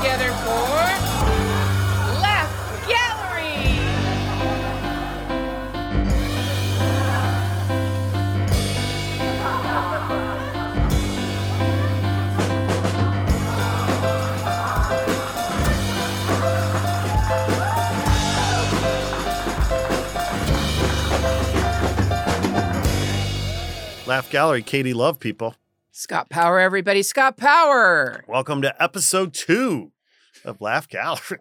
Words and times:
together 0.00 0.32
for 0.32 0.50
Laugh 2.22 2.88
Gallery. 2.88 3.66
Laugh 24.06 24.30
Gallery, 24.30 24.62
Katie 24.62 24.94
Love 24.94 25.20
people. 25.20 25.56
Scott 25.92 26.30
Power, 26.30 26.58
everybody. 26.58 27.02
Scott 27.02 27.36
Power. 27.36 28.24
Welcome 28.26 28.62
to 28.62 28.82
episode 28.82 29.34
two 29.34 29.92
of 30.44 30.60
Laugh 30.60 30.88
Gallery. 30.88 31.40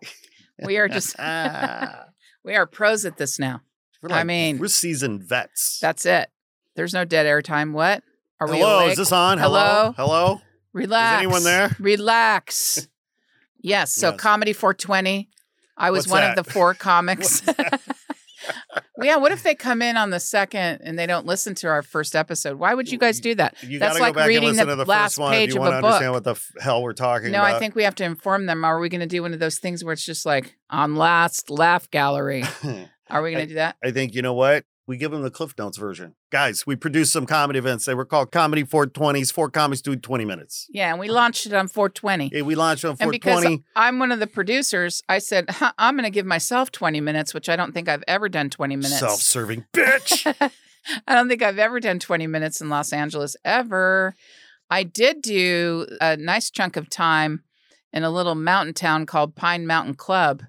We 0.64 0.78
are 0.78 0.88
just, 0.90 1.16
we're 2.44 2.66
pros 2.66 3.06
at 3.06 3.18
this 3.18 3.40
now. 3.40 3.62
I 4.10 4.24
mean- 4.24 4.58
we're 4.60 4.68
seasoned 4.68 5.24
vets. 5.24 5.80
That's 5.82 6.06
it. 6.06 6.30
There's 6.76 6.94
no 6.94 7.04
dead 7.06 7.26
air 7.26 7.42
time. 7.42 7.74
What? 7.74 8.04
Are 8.40 8.48
we 8.50 8.58
Hello, 8.60 8.88
is 8.88 8.98
this 8.98 9.12
on? 9.12 9.38
Hello, 9.38 9.94
hello. 9.98 10.40
Relax. 10.72 11.18
anyone 11.18 11.44
there? 11.44 11.76
Relax. 11.80 12.88
yes. 13.60 13.92
So 13.92 14.12
Yes. 14.12 14.20
comedy 14.20 14.54
420. 14.54 15.30
I 15.76 15.92
was 15.92 16.00
What's 16.08 16.12
one 16.12 16.22
that? 16.22 16.38
of 16.38 16.46
the 16.46 16.52
four 16.52 16.74
comics. 16.76 17.42
Well, 19.00 19.08
yeah. 19.08 19.16
What 19.18 19.32
if 19.32 19.44
they 19.44 19.56
come 19.56 19.82
in 19.82 19.98
on 19.98 20.10
the 20.10 20.20
second 20.20 20.82
and 20.84 20.98
they 21.00 21.08
don't 21.08 21.26
listen 21.26 21.56
to 21.56 21.68
our 21.68 21.82
first 21.82 22.16
episode? 22.16 22.60
Why 22.60 22.74
would 22.74 22.92
you 22.92 22.98
guys 22.98 23.20
do 23.20 23.34
that? 23.36 23.56
You 23.64 23.80
That's 23.80 23.94
gotta 23.94 24.04
like 24.04 24.14
go 24.14 24.20
back 24.20 24.24
and 24.26 24.28
reading 24.30 24.50
listen 24.50 24.68
the 24.68 24.74
to 24.74 24.76
the 24.76 24.86
last 24.86 25.12
first 25.14 25.20
one 25.20 25.32
page 25.34 25.50
if 25.50 25.56
you 25.56 25.62
of 25.62 25.68
want 25.68 25.76
a 25.76 25.82
to 25.82 25.88
understand 25.88 26.08
book. 26.10 26.14
what 26.16 26.24
the 26.26 26.32
f- 26.32 26.52
hell 26.64 26.84
we're 26.84 26.94
talking 26.94 27.30
about. 27.30 27.38
No, 27.38 27.44
about. 27.46 27.56
I 27.56 27.60
think 27.60 27.76
we 27.76 27.84
have 27.84 27.96
to 27.96 28.04
inform 28.04 28.46
them. 28.46 28.64
Are 28.64 28.80
we 28.80 28.90
going 28.90 29.02
to 29.02 29.08
do 29.08 29.22
one 29.22 29.34
of 29.34 29.40
those 29.40 29.58
things 29.58 29.84
where 29.84 29.94
it's 29.94 30.06
just 30.06 30.26
like 30.26 30.58
on 30.70 30.96
last 30.96 31.50
laugh 31.50 31.90
gallery? 31.90 32.44
Are 33.10 33.24
we 33.24 33.32
going 33.32 33.44
to 33.46 33.48
do 33.48 33.56
that? 33.56 33.76
I 33.84 33.90
think 33.92 34.14
you 34.14 34.22
know 34.22 34.36
what? 34.36 34.66
We 34.90 34.98
give 34.98 35.12
them 35.12 35.22
the 35.22 35.30
Cliff 35.30 35.54
Notes 35.56 35.78
version. 35.78 36.16
Guys, 36.32 36.66
we 36.66 36.76
produced 36.76 37.14
some 37.14 37.28
comedy 37.28 37.60
events. 37.60 37.86
They 37.86 37.94
were 37.94 38.06
called 38.06 38.32
Comedy 38.32 38.64
420s. 38.64 39.32
Four 39.32 39.52
comics 39.52 39.82
do 39.82 39.96
20 39.96 40.26
minutes. 40.26 40.66
Yeah, 40.72 40.90
and 40.90 41.00
we 41.00 41.10
launched 41.10 41.46
it 41.46 41.54
on 41.54 41.68
420. 41.68 42.32
Yeah, 42.34 42.42
we 42.42 42.56
launched 42.56 42.84
on 42.84 42.98
And 43.00 43.12
because 43.12 43.46
I'm 43.76 44.00
one 44.00 44.12
of 44.12 44.18
the 44.20 44.26
producers, 44.26 45.04
I 45.08 45.20
said, 45.20 45.46
huh, 45.48 45.74
I'm 45.78 45.94
going 45.94 46.06
to 46.06 46.10
give 46.10 46.26
myself 46.26 46.72
20 46.72 47.02
minutes, 47.02 47.36
which 47.36 47.50
I 47.50 47.56
don't 47.56 47.72
think 47.72 47.88
I've 47.88 48.04
ever 48.08 48.30
done 48.30 48.50
20 48.50 48.78
minutes. 48.78 48.98
Self-serving 48.98 49.66
bitch. 49.74 50.26
I 51.08 51.14
don't 51.14 51.30
think 51.30 51.44
I've 51.44 51.60
ever 51.60 51.80
done 51.80 52.00
20 52.00 52.26
minutes 52.26 52.60
in 52.60 52.70
Los 52.70 52.92
Angeles 52.92 53.38
ever. 53.46 54.16
I 54.72 54.82
did 54.82 55.22
do 55.22 55.86
a 56.02 56.18
nice 56.18 56.50
chunk 56.50 56.78
of 56.78 56.90
time 56.90 57.44
in 57.94 58.04
a 58.04 58.10
little 58.10 58.34
mountain 58.34 58.74
town 58.74 59.06
called 59.06 59.36
Pine 59.36 59.68
Mountain 59.68 59.98
Club. 59.98 60.42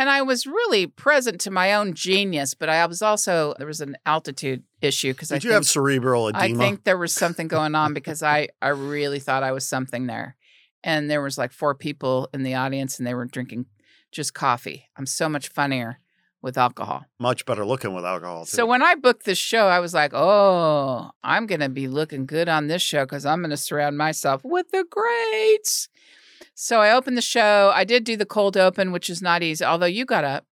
And 0.00 0.08
I 0.08 0.22
was 0.22 0.46
really 0.46 0.86
present 0.86 1.42
to 1.42 1.50
my 1.50 1.74
own 1.74 1.92
genius, 1.92 2.54
but 2.54 2.70
I 2.70 2.86
was 2.86 3.02
also, 3.02 3.52
there 3.58 3.66
was 3.66 3.82
an 3.82 3.98
altitude 4.06 4.62
issue 4.80 5.12
because 5.12 5.30
I 5.30 5.34
Did 5.34 5.44
you 5.44 5.52
have 5.52 5.66
cerebral 5.66 6.28
edema? 6.28 6.54
I 6.54 6.56
think 6.56 6.84
there 6.84 6.96
was 6.96 7.12
something 7.12 7.48
going 7.48 7.74
on 7.74 7.92
because 7.92 8.22
I, 8.22 8.48
I 8.62 8.68
really 8.68 9.18
thought 9.18 9.42
I 9.42 9.52
was 9.52 9.66
something 9.66 10.06
there. 10.06 10.36
And 10.82 11.10
there 11.10 11.20
was 11.20 11.36
like 11.36 11.52
four 11.52 11.74
people 11.74 12.30
in 12.32 12.44
the 12.44 12.54
audience 12.54 12.96
and 12.96 13.06
they 13.06 13.12
were 13.12 13.26
drinking 13.26 13.66
just 14.10 14.32
coffee. 14.32 14.88
I'm 14.96 15.04
so 15.04 15.28
much 15.28 15.48
funnier 15.48 16.00
with 16.40 16.56
alcohol. 16.56 17.04
Much 17.18 17.44
better 17.44 17.66
looking 17.66 17.92
with 17.92 18.06
alcohol. 18.06 18.46
Too. 18.46 18.56
So 18.56 18.64
when 18.64 18.82
I 18.82 18.94
booked 18.94 19.26
this 19.26 19.36
show, 19.36 19.66
I 19.66 19.80
was 19.80 19.92
like, 19.92 20.12
"Oh, 20.14 21.10
I'm 21.22 21.46
gonna 21.46 21.68
be 21.68 21.88
looking 21.88 22.24
good 22.24 22.48
on 22.48 22.68
this 22.68 22.80
show 22.80 23.04
because 23.04 23.26
I'm 23.26 23.42
gonna 23.42 23.58
surround 23.58 23.98
myself 23.98 24.40
with 24.42 24.70
the 24.70 24.86
greats." 24.88 25.90
So 26.54 26.80
I 26.80 26.92
opened 26.92 27.16
the 27.16 27.22
show. 27.22 27.72
I 27.74 27.84
did 27.84 28.04
do 28.04 28.16
the 28.16 28.26
cold 28.26 28.56
open, 28.56 28.92
which 28.92 29.10
is 29.10 29.20
not 29.22 29.42
easy. 29.42 29.64
Although 29.64 29.86
you 29.86 30.04
got 30.04 30.24
up 30.24 30.44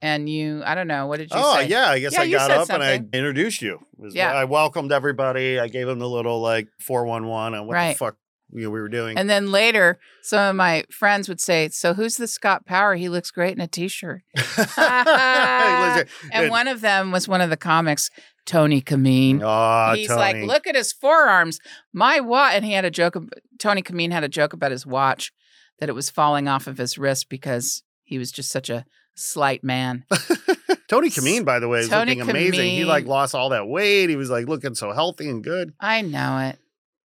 and 0.00 0.28
you, 0.28 0.62
I 0.64 0.74
don't 0.74 0.88
know, 0.88 1.06
what 1.06 1.18
did 1.18 1.30
you 1.30 1.36
oh 1.38 1.56
say? 1.60 1.68
yeah, 1.68 1.88
I 1.88 1.98
guess 2.00 2.12
Yeah, 2.12 2.22
I 2.22 2.30
got 2.30 2.50
up 2.50 2.70
and 2.70 2.82
I 2.82 2.94
introduced 2.96 3.62
you. 3.62 3.80
Yeah. 3.98 4.32
I 4.32 4.44
welcomed 4.44 4.92
everybody. 4.92 5.58
I 5.60 5.68
gave 5.68 5.86
them 5.86 5.98
the 5.98 6.08
little 6.08 6.40
like 6.40 6.68
four 6.80 7.04
one 7.06 7.26
one 7.26 7.54
and 7.54 7.66
what 7.66 7.74
Right. 7.74 7.92
the 7.92 7.98
fuck 7.98 8.16
you 8.54 8.64
know, 8.64 8.70
we 8.70 8.80
were 8.82 8.88
doing. 8.90 9.16
And 9.16 9.30
then 9.30 9.50
later, 9.50 9.98
some 10.22 10.50
of 10.50 10.56
my 10.56 10.84
friends 10.90 11.26
would 11.26 11.40
say, 11.40 11.70
"So 11.70 11.94
who's 11.94 12.16
the 12.18 12.26
Scott 12.28 12.66
Power? 12.66 12.96
He 12.96 13.08
looks 13.08 13.30
great 13.30 13.52
in 13.56 13.62
a 13.62 13.66
t-shirt." 13.66 14.20
Listen, 14.36 16.08
And 16.32 16.50
one 16.50 16.68
of 16.68 16.82
them 16.82 17.12
was 17.12 17.26
one 17.26 17.40
of 17.40 17.48
the 17.50 17.56
comics, 17.56 18.10
Tony 18.46 18.80
Kameen. 18.82 19.42
Aw, 19.42 19.94
He's 19.94 20.08
Tony. 20.08 20.20
like, 20.20 20.36
look 20.44 20.66
at 20.66 20.74
his 20.74 20.92
forearms. 20.92 21.58
My 21.92 22.20
watch. 22.20 22.54
And 22.54 22.64
he 22.64 22.72
had 22.72 22.84
a 22.84 22.90
joke. 22.90 23.16
Tony 23.58 23.82
Kameen 23.82 24.12
had 24.12 24.24
a 24.24 24.28
joke 24.28 24.52
about 24.52 24.70
his 24.70 24.84
watch 24.86 25.32
that 25.78 25.88
it 25.88 25.94
was 25.94 26.10
falling 26.10 26.48
off 26.48 26.66
of 26.66 26.78
his 26.78 26.98
wrist 26.98 27.28
because 27.28 27.82
he 28.02 28.18
was 28.18 28.32
just 28.32 28.50
such 28.50 28.68
a 28.68 28.84
slight 29.14 29.62
man. 29.62 30.04
Tony 30.88 31.08
Kameen, 31.08 31.44
by 31.44 31.58
the 31.58 31.68
way, 31.68 31.80
is 31.80 31.88
Tony 31.88 32.14
looking 32.16 32.30
amazing. 32.30 32.70
He 32.70 32.84
like 32.84 33.06
lost 33.06 33.34
all 33.34 33.50
that 33.50 33.66
weight. 33.68 34.10
He 34.10 34.16
was 34.16 34.30
like 34.30 34.46
looking 34.46 34.74
so 34.74 34.92
healthy 34.92 35.28
and 35.28 35.42
good. 35.42 35.72
I 35.80 36.02
know 36.02 36.38
it. 36.38 36.58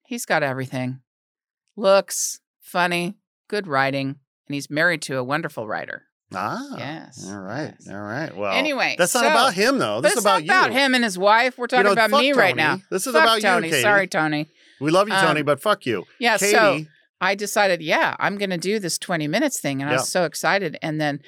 He's 0.05 0.25
got 0.25 0.43
everything 0.43 1.01
looks, 1.77 2.39
funny, 2.59 3.17
good 3.47 3.67
writing. 3.67 4.15
And 4.47 4.53
he's 4.53 4.69
married 4.69 5.01
to 5.03 5.17
a 5.17 5.23
wonderful 5.23 5.67
writer. 5.67 6.06
Ah, 6.33 6.59
Yes. 6.77 7.25
All 7.29 7.39
right, 7.39 7.73
yes. 7.79 7.87
all 7.89 8.01
right. 8.01 8.35
Well, 8.35 8.51
Anyway, 8.53 8.95
that's 8.97 9.13
not 9.13 9.23
so- 9.23 9.27
about 9.29 9.53
him 9.53 9.77
though. 9.77 10.01
This 10.01 10.13
is 10.13 10.19
about 10.23 10.43
not 10.43 10.67
about 10.69 10.73
you. 10.73 10.79
him 10.79 10.95
and 10.95 11.03
his 11.03 11.17
wife. 11.17 11.57
We're 11.57 11.63
You 11.63 11.67
talking 11.67 11.85
know, 11.85 11.91
about 11.93 12.11
me 12.11 12.33
right 12.33 12.55
now. 12.55 12.79
This 12.91 13.07
is 13.07 13.13
Fuck 13.13 13.23
about 13.23 13.41
Tony. 13.41 13.67
you, 13.67 13.71
Katie. 13.73 13.81
Sorry, 13.83 14.07
Tony. 14.07 14.47
We 14.81 14.91
love 14.91 15.07
you, 15.07 15.15
Tony, 15.15 15.39
Um, 15.39 15.45
but 15.45 15.61
fuck 15.61 15.85
you, 15.85 16.05
Yeah. 16.19 16.37
Katie. 16.37 16.51
So 16.51 16.85
I 17.21 17.33
decided, 17.35 17.81
yeah, 17.81 18.15
I'm 18.19 18.37
going 18.37 18.49
to 18.51 18.57
do 18.57 18.77
this 18.77 18.97
20 18.97 19.27
minutes 19.27 19.59
thing. 19.59 19.81
And 19.81 19.89
I 19.89 19.93
Yeah. 19.93 19.99
was 19.99 20.09
so 20.09 20.25
excited. 20.25 20.77
And 20.81 20.99
then 21.01 21.21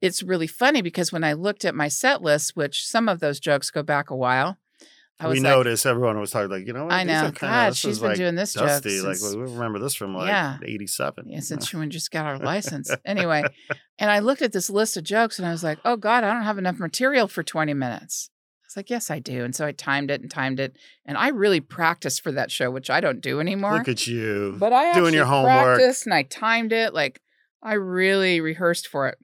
it's 0.00 0.22
really 0.22 0.46
funny 0.46 0.82
because 0.82 1.12
when 1.12 1.24
I 1.24 1.32
looked 1.32 1.64
at 1.64 1.74
my 1.74 1.88
set 1.88 2.22
list, 2.22 2.54
which 2.54 2.86
some 2.86 3.08
of 3.08 3.20
those 3.20 3.40
jokes 3.40 3.70
go 3.70 3.82
back 3.82 4.10
a 4.10 4.16
while, 4.16 4.58
I 5.22 5.28
we 5.28 5.34
like, 5.36 5.42
noticed 5.42 5.86
everyone 5.86 6.18
was 6.20 6.30
talking 6.30 6.50
like, 6.50 6.66
you 6.66 6.72
know 6.72 6.84
what? 6.84 6.92
I 6.94 7.04
know. 7.04 7.22
kinda- 7.24 7.38
God, 7.40 7.76
she's 7.76 7.98
been 7.98 8.08
like, 8.08 8.16
doing 8.16 8.34
this 8.34 8.54
joke 8.54 8.66
dusty. 8.66 9.00
Like 9.00 9.16
since- 9.16 9.34
we 9.34 9.42
remember 9.42 9.78
this 9.78 9.94
from 9.94 10.14
like 10.14 10.28
Yeah. 10.28 10.58
'87. 10.62 11.24
yeah, 11.28 11.40
since 11.40 11.72
we 11.72 11.86
just 11.88 12.10
got 12.10 12.26
our 12.26 12.38
license. 12.52 12.90
anyway, 13.04 13.44
and 13.98 14.10
I 14.10 14.18
looked 14.20 14.42
at 14.42 14.52
this 14.52 14.68
list 14.70 14.96
of 14.96 15.04
jokes 15.04 15.38
and 15.38 15.46
I 15.46 15.50
was 15.52 15.62
like, 15.64 15.78
oh 15.84 15.96
God, 15.96 16.24
I 16.24 16.32
don't 16.32 16.42
have 16.44 16.58
enough 16.58 16.78
material 16.78 17.28
for 17.28 17.42
20 17.42 17.72
minutes. 17.74 18.30
I 18.30 18.66
was 18.66 18.76
like, 18.76 18.90
yes, 18.90 19.10
I 19.10 19.18
do. 19.18 19.44
And 19.44 19.54
so 19.54 19.66
I 19.66 19.72
timed 19.72 20.10
it 20.10 20.22
and 20.22 20.30
timed 20.30 20.58
it. 20.58 20.76
And 21.04 21.18
I 21.18 21.28
really 21.28 21.60
practiced 21.60 22.22
for 22.22 22.32
that 22.32 22.50
show, 22.50 22.70
which 22.70 22.88
I 22.88 23.00
don't 23.00 23.20
do 23.20 23.38
anymore. 23.38 23.76
Look 23.78 23.88
at 23.88 24.06
you. 24.06 24.56
But 24.58 24.72
I 24.72 24.94
doing 24.94 25.12
your 25.14 25.26
homework. 25.26 25.76
practiced 25.76 26.06
and 26.06 26.14
I 26.14 26.22
timed 26.22 26.72
it. 26.72 26.94
Like 26.94 27.20
I 27.62 27.74
really 27.74 28.40
rehearsed 28.40 28.88
for 28.88 29.08
it. 29.08 29.18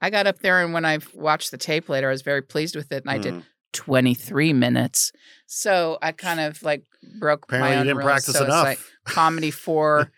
I 0.00 0.08
got 0.10 0.26
up 0.26 0.40
there 0.40 0.62
and 0.62 0.72
when 0.74 0.84
I 0.84 0.98
watched 1.14 1.50
the 1.50 1.58
tape 1.58 1.88
later, 1.88 2.08
I 2.08 2.12
was 2.12 2.22
very 2.22 2.42
pleased 2.42 2.74
with 2.74 2.90
it. 2.90 3.02
And 3.04 3.10
I 3.10 3.18
did 3.18 3.34
Mm. 3.34 3.42
23 3.76 4.52
minutes. 4.52 5.12
So 5.46 5.98
I 6.02 6.12
kind 6.12 6.40
of 6.40 6.62
like 6.62 6.84
broke 7.20 7.44
Apparently, 7.44 7.68
my 7.68 7.74
you 7.74 7.80
own 7.80 7.86
didn't 7.86 7.98
rules. 7.98 8.06
practice 8.06 8.34
so 8.34 8.40
it's 8.40 8.48
enough. 8.48 8.64
like 8.64 8.78
comedy 9.04 9.50
four 9.50 10.10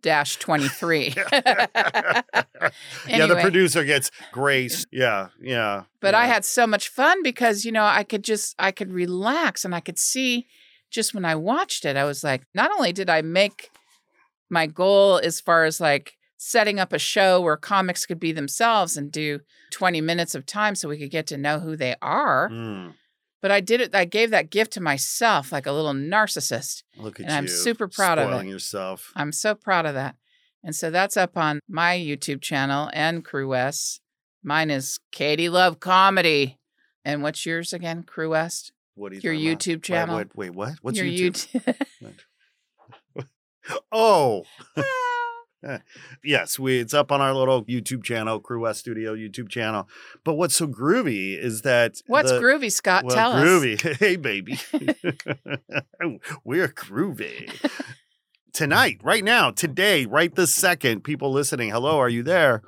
dash 0.00 0.36
23. 0.36 1.14
yeah, 1.36 2.32
the 3.26 3.38
producer 3.40 3.84
gets 3.84 4.10
grace. 4.32 4.86
Yeah, 4.90 5.28
yeah. 5.42 5.82
But 6.00 6.14
I 6.14 6.26
had 6.26 6.44
so 6.44 6.66
much 6.66 6.88
fun 6.88 7.22
because, 7.22 7.64
you 7.64 7.72
know, 7.72 7.84
I 7.84 8.04
could 8.04 8.24
just, 8.24 8.54
I 8.58 8.70
could 8.70 8.92
relax 8.92 9.64
and 9.64 9.74
I 9.74 9.80
could 9.80 9.98
see 9.98 10.46
just 10.90 11.12
when 11.14 11.24
I 11.24 11.34
watched 11.34 11.84
it, 11.84 11.96
I 11.96 12.04
was 12.04 12.24
like, 12.24 12.44
not 12.54 12.70
only 12.70 12.92
did 12.92 13.10
I 13.10 13.20
make 13.20 13.70
my 14.48 14.66
goal 14.66 15.20
as 15.22 15.40
far 15.40 15.64
as 15.64 15.80
like 15.80 16.17
setting 16.38 16.80
up 16.80 16.92
a 16.94 16.98
show 16.98 17.40
where 17.40 17.56
comics 17.56 18.06
could 18.06 18.18
be 18.20 18.32
themselves 18.32 18.96
and 18.96 19.12
do 19.12 19.40
20 19.72 20.00
minutes 20.00 20.34
of 20.34 20.46
time 20.46 20.74
so 20.74 20.88
we 20.88 20.96
could 20.98 21.10
get 21.10 21.26
to 21.26 21.36
know 21.36 21.58
who 21.58 21.76
they 21.76 21.94
are, 22.00 22.48
Mm, 22.48 22.94
but 23.42 23.50
I 23.50 23.60
did 23.60 23.80
it, 23.80 23.94
I 23.94 24.04
gave 24.06 24.30
that 24.30 24.48
gift 24.50 24.72
to 24.72 24.80
myself 24.80 25.52
like 25.52 25.66
a 25.66 25.72
little 25.72 25.92
narcissist. 25.92 26.84
look 26.96 27.20
at 27.20 27.26
And 27.26 27.34
I'm 27.34 27.48
super 27.48 27.86
proud 27.88 28.18
of 28.18 28.24
it. 28.28 28.32
spoiling 28.32 28.48
yourself. 28.48 29.12
I'm 29.14 29.32
so 29.32 29.54
proud 29.54 29.84
of 29.84 29.94
that. 29.94 30.16
And 30.64 30.74
so 30.74 30.90
that's 30.90 31.16
up 31.16 31.36
on 31.36 31.60
my 31.68 31.96
YouTube 31.96 32.40
channel 32.40 32.88
and 32.92 33.24
Crewest. 33.24 34.00
Mine 34.42 34.70
is 34.70 34.98
Katie 35.12 35.48
Love 35.48 35.78
Comedy. 35.80 36.58
And 37.04 37.22
what's 37.22 37.44
yours 37.46 37.72
again, 37.72 38.02
Crewest? 38.02 38.72
What 38.94 39.12
you 39.12 39.20
Your 39.22 39.32
about? 39.34 39.42
YouTube 39.60 39.74
Wait, 39.76 39.82
channel. 39.82 40.16
Wait, 40.16 40.34
wait, 40.36 40.50
what? 40.54 40.72
What's 40.82 40.98
Your 40.98 41.06
YouTube? 41.06 41.62
YouTube. 42.02 42.14
Oh, 43.92 44.44
Eh, 45.66 45.78
yes, 46.22 46.56
we 46.58 46.78
it's 46.78 46.94
up 46.94 47.10
on 47.10 47.20
our 47.20 47.34
little 47.34 47.64
YouTube 47.64 48.04
channel, 48.04 48.38
Crewest 48.38 48.78
Studio 48.80 49.14
YouTube 49.16 49.48
channel. 49.48 49.88
But 50.24 50.34
what's 50.34 50.54
so 50.54 50.68
groovy 50.68 51.36
is 51.36 51.62
that 51.62 52.00
What's 52.06 52.30
the- 52.30 52.38
groovy, 52.40 52.70
Scott? 52.70 53.04
well, 53.04 53.14
Tell 53.16 53.32
us. 53.32 53.44
groovy. 53.44 53.96
Hey, 53.98 54.14
baby, 54.16 54.56
oh, 56.02 56.18
we're 56.44 56.68
groovy 56.68 57.50
tonight, 58.52 59.00
right 59.02 59.24
now, 59.24 59.50
today, 59.50 60.06
right 60.06 60.32
this 60.34 60.54
second. 60.54 61.02
People 61.02 61.32
listening, 61.32 61.70
hello, 61.70 61.98
are 61.98 62.08
you 62.08 62.22
there? 62.22 62.62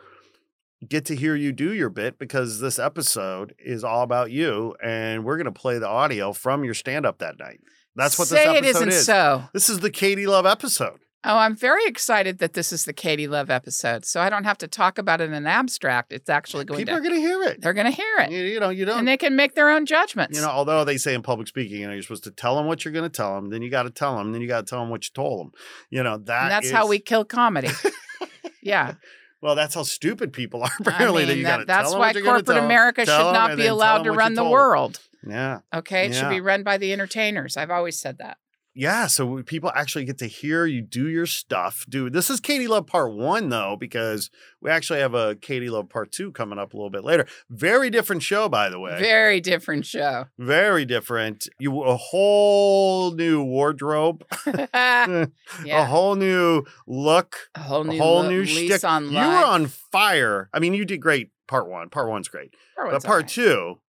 Get 0.88 1.04
to 1.06 1.14
hear 1.16 1.36
you 1.36 1.52
do 1.52 1.72
your 1.74 1.90
bit 1.90 2.18
because 2.18 2.58
this 2.58 2.78
episode 2.78 3.54
is 3.58 3.84
all 3.84 4.02
about 4.02 4.30
you, 4.32 4.74
and 4.82 5.24
we're 5.24 5.36
gonna 5.36 5.52
play 5.52 5.78
the 5.78 5.86
audio 5.88 6.32
from 6.32 6.64
your 6.64 6.74
stand 6.74 7.06
up 7.06 7.18
that 7.18 7.38
night. 7.38 7.60
That's 7.94 8.18
what 8.18 8.28
Say 8.28 8.36
this 8.36 8.44
it 8.46 8.56
episode 8.64 8.68
isn't 8.76 8.88
is. 8.88 9.06
so. 9.06 9.44
This 9.52 9.68
is 9.68 9.80
the 9.80 9.90
Katie 9.90 10.26
Love 10.26 10.46
episode. 10.46 10.98
Oh, 11.22 11.36
I'm 11.36 11.54
very 11.54 11.84
excited 11.84 12.38
that 12.38 12.54
this 12.54 12.72
is 12.72 12.86
the 12.86 12.94
Katie 12.94 13.26
Love 13.26 13.50
episode. 13.50 14.06
So 14.06 14.22
I 14.22 14.30
don't 14.30 14.44
have 14.44 14.56
to 14.58 14.68
talk 14.68 14.96
about 14.96 15.20
it 15.20 15.24
in 15.24 15.34
an 15.34 15.46
abstract. 15.46 16.12
It's 16.14 16.30
actually 16.30 16.64
going 16.64 16.78
People 16.78 16.94
to, 16.94 16.98
are 16.98 17.02
going 17.02 17.14
to 17.14 17.20
hear 17.20 17.42
it. 17.42 17.60
they're 17.60 17.74
going 17.74 17.86
to 17.86 17.92
hear 17.92 18.16
it. 18.20 18.30
You, 18.30 18.42
you 18.44 18.58
know, 18.58 18.70
you 18.70 18.86
don't. 18.86 19.00
And 19.00 19.08
they 19.08 19.18
can 19.18 19.36
make 19.36 19.54
their 19.54 19.68
own 19.68 19.84
judgments. 19.84 20.38
you 20.38 20.42
know, 20.42 20.50
although 20.50 20.82
they 20.84 20.96
say 20.96 21.12
in 21.12 21.20
public 21.20 21.46
speaking, 21.48 21.80
you 21.82 21.86
know, 21.86 21.92
you're 21.92 22.02
supposed 22.02 22.24
to 22.24 22.30
tell 22.30 22.56
them 22.56 22.64
what 22.66 22.84
you're 22.84 22.92
going 22.92 23.04
to 23.04 23.14
tell 23.14 23.34
them, 23.34 23.50
then 23.50 23.60
you 23.60 23.68
got 23.70 23.82
to 23.82 23.90
tell 23.90 24.16
them, 24.16 24.32
then 24.32 24.40
you 24.40 24.48
got 24.48 24.66
to 24.66 24.70
tell 24.70 24.80
them 24.80 24.88
what 24.88 25.04
you 25.04 25.10
told 25.12 25.40
them. 25.40 25.52
You 25.90 26.02
know, 26.02 26.16
that 26.16 26.42
and 26.44 26.50
that's 26.50 26.70
how 26.70 26.86
we 26.88 26.98
kill 26.98 27.26
comedy. 27.26 27.68
yeah. 28.62 28.94
Well, 29.42 29.54
that's 29.54 29.74
how 29.74 29.82
stupid 29.82 30.32
people 30.32 30.62
are. 30.62 30.70
Apparently, 30.80 31.24
I 31.24 31.26
that 31.26 31.32
mean, 31.32 31.38
you 31.38 31.44
that- 31.44 31.50
got 31.50 31.56
to 31.58 31.64
that's 31.66 31.82
tell 31.90 32.00
them 32.00 32.00
why 32.00 32.12
corporate 32.14 32.56
America 32.56 33.04
should 33.04 33.32
not 33.32 33.56
be 33.58 33.66
allowed 33.66 34.04
to 34.04 34.12
run 34.12 34.34
the 34.34 34.48
world. 34.48 35.00
Yeah. 35.26 35.60
Okay. 35.74 36.06
It 36.06 36.14
should 36.14 36.30
be 36.30 36.40
run 36.40 36.62
by 36.62 36.78
the 36.78 36.94
entertainers. 36.94 37.58
I've 37.58 37.70
always 37.70 37.98
said 38.00 38.16
that. 38.18 38.38
Yeah, 38.72 39.08
so 39.08 39.42
people 39.42 39.72
actually 39.74 40.04
get 40.04 40.18
to 40.18 40.26
hear 40.26 40.64
you 40.64 40.80
do 40.80 41.08
your 41.08 41.26
stuff. 41.26 41.84
Dude, 41.88 42.12
this 42.12 42.30
is 42.30 42.38
Katie 42.38 42.68
Love 42.68 42.86
part 42.86 43.12
one, 43.12 43.48
though, 43.48 43.76
because 43.78 44.30
we 44.60 44.70
actually 44.70 45.00
have 45.00 45.12
a 45.12 45.34
Katie 45.34 45.68
Love 45.68 45.88
part 45.88 46.12
two 46.12 46.30
coming 46.30 46.56
up 46.58 46.72
a 46.72 46.76
little 46.76 46.88
bit 46.90 47.02
later. 47.02 47.26
Very 47.50 47.90
different 47.90 48.22
show, 48.22 48.48
by 48.48 48.68
the 48.70 48.78
way. 48.78 48.96
Very 49.00 49.40
different 49.40 49.86
show. 49.86 50.26
Very 50.38 50.84
different. 50.84 51.48
You 51.58 51.82
a 51.82 51.96
whole 51.96 53.10
new 53.10 53.42
wardrobe, 53.42 54.24
yeah. 54.46 55.26
a 55.66 55.84
whole 55.84 56.14
new 56.14 56.64
look, 56.86 57.50
A 57.56 57.60
whole 57.62 57.82
a 57.82 57.92
new, 57.92 57.98
whole 57.98 58.22
lo- 58.22 58.28
new 58.28 58.44
shtick. 58.44 58.84
on 58.84 59.10
You 59.10 59.16
were 59.18 59.44
on 59.44 59.66
fire. 59.66 60.48
I 60.54 60.60
mean, 60.60 60.74
you 60.74 60.84
did 60.84 60.98
great. 60.98 61.30
Part 61.48 61.68
one. 61.68 61.88
Part 61.88 62.08
one's 62.08 62.28
great, 62.28 62.54
Part 62.76 62.92
but 62.92 63.02
part 63.02 63.14
alright. 63.22 63.28
two. 63.28 63.80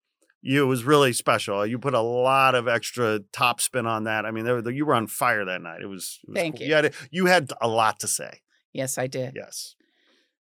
You 0.42 0.66
was 0.66 0.84
really 0.84 1.12
special. 1.12 1.66
You 1.66 1.78
put 1.78 1.94
a 1.94 2.00
lot 2.00 2.54
of 2.54 2.66
extra 2.66 3.20
top 3.32 3.60
spin 3.60 3.87
on 3.87 4.04
that. 4.04 4.25
I 4.25 4.31
mean, 4.31 4.44
there, 4.44 4.70
you 4.70 4.87
were 4.87 4.94
on 4.94 5.06
fire 5.06 5.44
that 5.44 5.60
night. 5.60 5.82
It 5.82 5.87
was. 5.87 6.19
It 6.25 6.31
was 6.31 6.37
Thank 6.37 6.56
cool. 6.56 6.62
you. 6.62 6.69
You 6.69 6.75
had, 6.75 6.94
you 7.10 7.26
had 7.26 7.52
a 7.60 7.69
lot 7.69 8.00
to 8.00 8.08
say. 8.08 8.40
Yes, 8.72 8.96
I 8.96 9.06
did. 9.06 9.34
Yes. 9.37 9.75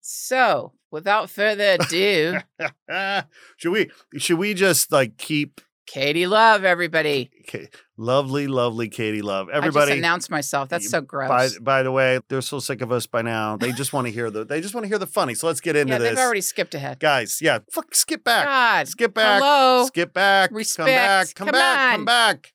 So, 0.01 0.73
without 0.91 1.29
further 1.29 1.77
ado, 1.79 2.37
should 3.57 3.71
we 3.71 3.89
should 4.17 4.37
we 4.37 4.53
just 4.53 4.91
like 4.91 5.17
keep 5.17 5.61
Katie 5.85 6.27
Love, 6.27 6.63
everybody. 6.63 7.29
Ka- 7.47 7.67
lovely, 7.97 8.47
lovely 8.47 8.89
Katie 8.89 9.21
Love. 9.21 9.49
I 9.49 9.57
Everybody 9.57 9.91
just 9.91 9.97
announced 9.99 10.29
myself. 10.31 10.69
That's 10.69 10.89
so 10.89 11.01
gross. 11.01 11.29
by 11.29 11.49
by 11.61 11.83
the 11.83 11.91
way, 11.91 12.19
they're 12.27 12.41
so 12.41 12.59
sick 12.59 12.81
of 12.81 12.91
us 12.91 13.05
by 13.05 13.21
now. 13.21 13.57
They 13.57 13.71
just 13.71 13.93
want 13.93 14.07
to 14.07 14.13
hear 14.13 14.29
the 14.31 14.43
they 14.45 14.61
just 14.61 14.73
want 14.73 14.83
to 14.85 14.87
hear 14.87 14.97
the 14.97 15.07
funny. 15.07 15.35
So 15.35 15.47
let's 15.47 15.61
get 15.61 15.75
into 15.75 15.93
yeah, 15.93 15.99
this. 15.99 16.09
they've 16.09 16.17
already 16.19 16.41
skipped 16.41 16.73
ahead. 16.75 16.99
Guys, 16.99 17.41
yeah, 17.41 17.59
fuck 17.71 17.93
skip 17.95 18.23
back. 18.23 18.45
God. 18.45 18.87
Skip 18.87 19.13
back. 19.13 19.41
Hello. 19.41 19.85
Skip 19.85 20.13
back. 20.13 20.49
Respect. 20.51 20.77
Come 20.77 20.85
back. 20.95 21.35
Come, 21.35 21.45
Come 21.47 21.51
back. 21.53 21.95
Come 21.95 22.05
back. 22.05 22.53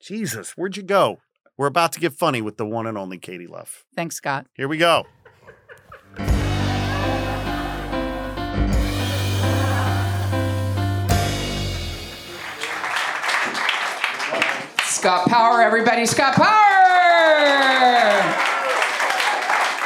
Jesus, 0.00 0.50
where'd 0.52 0.76
you 0.76 0.82
go? 0.82 1.20
We're 1.56 1.68
about 1.68 1.92
to 1.92 2.00
get 2.00 2.12
funny 2.12 2.42
with 2.42 2.56
the 2.56 2.66
one 2.66 2.86
and 2.86 2.98
only 2.98 3.18
Katie 3.18 3.46
Love. 3.46 3.84
Thanks, 3.94 4.16
Scott. 4.16 4.46
Here 4.54 4.68
we 4.68 4.76
go. 4.76 5.06
Scott 15.04 15.28
Power, 15.28 15.60
everybody. 15.60 16.06
Scott 16.06 16.32
Power! 16.32 16.46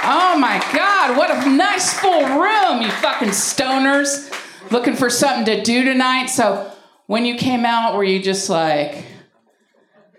Oh 0.04 0.38
my 0.38 0.64
God, 0.72 1.16
what 1.16 1.32
a 1.32 1.50
nice 1.50 1.92
full 1.98 2.22
room, 2.40 2.82
you 2.82 2.88
fucking 2.88 3.30
stoners. 3.30 4.32
Looking 4.70 4.94
for 4.94 5.10
something 5.10 5.44
to 5.46 5.60
do 5.64 5.82
tonight. 5.82 6.26
So, 6.26 6.70
when 7.06 7.26
you 7.26 7.34
came 7.34 7.64
out, 7.64 7.96
were 7.96 8.04
you 8.04 8.22
just 8.22 8.48
like, 8.48 9.06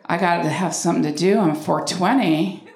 I 0.06 0.18
got 0.18 0.44
to 0.44 0.50
have 0.50 0.76
something 0.76 1.04
to 1.04 1.18
do? 1.18 1.40
I'm 1.40 1.56
420. 1.56 2.68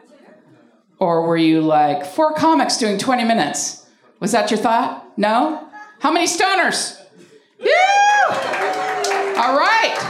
Or 0.99 1.27
were 1.27 1.35
you 1.35 1.59
like, 1.59 2.05
four 2.05 2.35
comics 2.35 2.77
doing 2.77 2.97
20 2.97 3.25
minutes? 3.25 3.85
Was 4.21 4.31
that 4.31 4.49
your 4.49 4.61
thought? 4.61 5.05
No? 5.17 5.67
How 5.99 6.13
many 6.13 6.27
stoners? 6.27 6.97
Yeah! 7.59 9.33
All 9.35 9.57
right. 9.57 10.02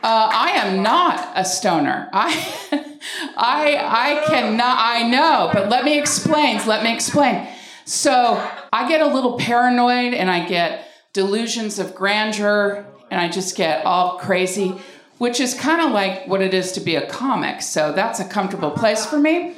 Uh, 0.00 0.30
I 0.32 0.50
am 0.50 0.82
not 0.82 1.32
a 1.34 1.44
stoner. 1.44 2.08
I, 2.12 2.28
I, 3.36 3.76
I 3.76 4.24
cannot. 4.28 4.76
I 4.78 5.08
know, 5.08 5.50
but 5.52 5.68
let 5.68 5.84
me 5.84 5.98
explain. 5.98 6.64
Let 6.66 6.84
me 6.84 6.94
explain. 6.94 7.48
So 7.84 8.48
I 8.72 8.88
get 8.88 9.00
a 9.00 9.06
little 9.06 9.36
paranoid, 9.38 10.14
and 10.14 10.30
I 10.30 10.46
get 10.46 10.88
delusions 11.12 11.80
of 11.80 11.96
grandeur, 11.96 12.86
and 13.10 13.20
I 13.20 13.28
just 13.28 13.56
get 13.56 13.84
all 13.84 14.18
crazy, 14.18 14.74
which 15.18 15.40
is 15.40 15.54
kind 15.54 15.80
of 15.80 15.90
like 15.90 16.28
what 16.28 16.42
it 16.42 16.54
is 16.54 16.72
to 16.72 16.80
be 16.80 16.94
a 16.94 17.06
comic. 17.08 17.60
So 17.60 17.92
that's 17.92 18.20
a 18.20 18.28
comfortable 18.28 18.70
place 18.70 19.04
for 19.04 19.18
me. 19.18 19.56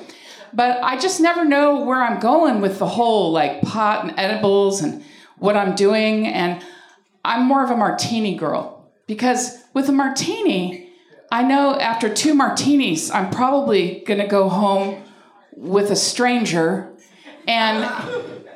But 0.54 0.82
I 0.82 0.98
just 0.98 1.20
never 1.20 1.44
know 1.44 1.84
where 1.84 2.02
I'm 2.02 2.18
going 2.18 2.62
with 2.62 2.78
the 2.78 2.86
whole 2.86 3.30
like 3.30 3.60
pot 3.60 4.04
and 4.04 4.18
edibles 4.18 4.80
and 4.80 5.04
what 5.36 5.56
I'm 5.56 5.74
doing, 5.74 6.26
and 6.26 6.64
I'm 7.26 7.44
more 7.46 7.62
of 7.62 7.70
a 7.70 7.76
martini 7.76 8.36
girl 8.36 8.79
because 9.10 9.58
with 9.74 9.88
a 9.88 9.92
martini, 9.92 10.88
I 11.32 11.42
know 11.42 11.76
after 11.80 12.08
two 12.08 12.32
martinis, 12.32 13.10
I'm 13.10 13.28
probably 13.30 14.04
gonna 14.06 14.28
go 14.28 14.48
home 14.48 15.02
with 15.50 15.90
a 15.90 15.96
stranger. 15.96 16.88
And 17.48 17.90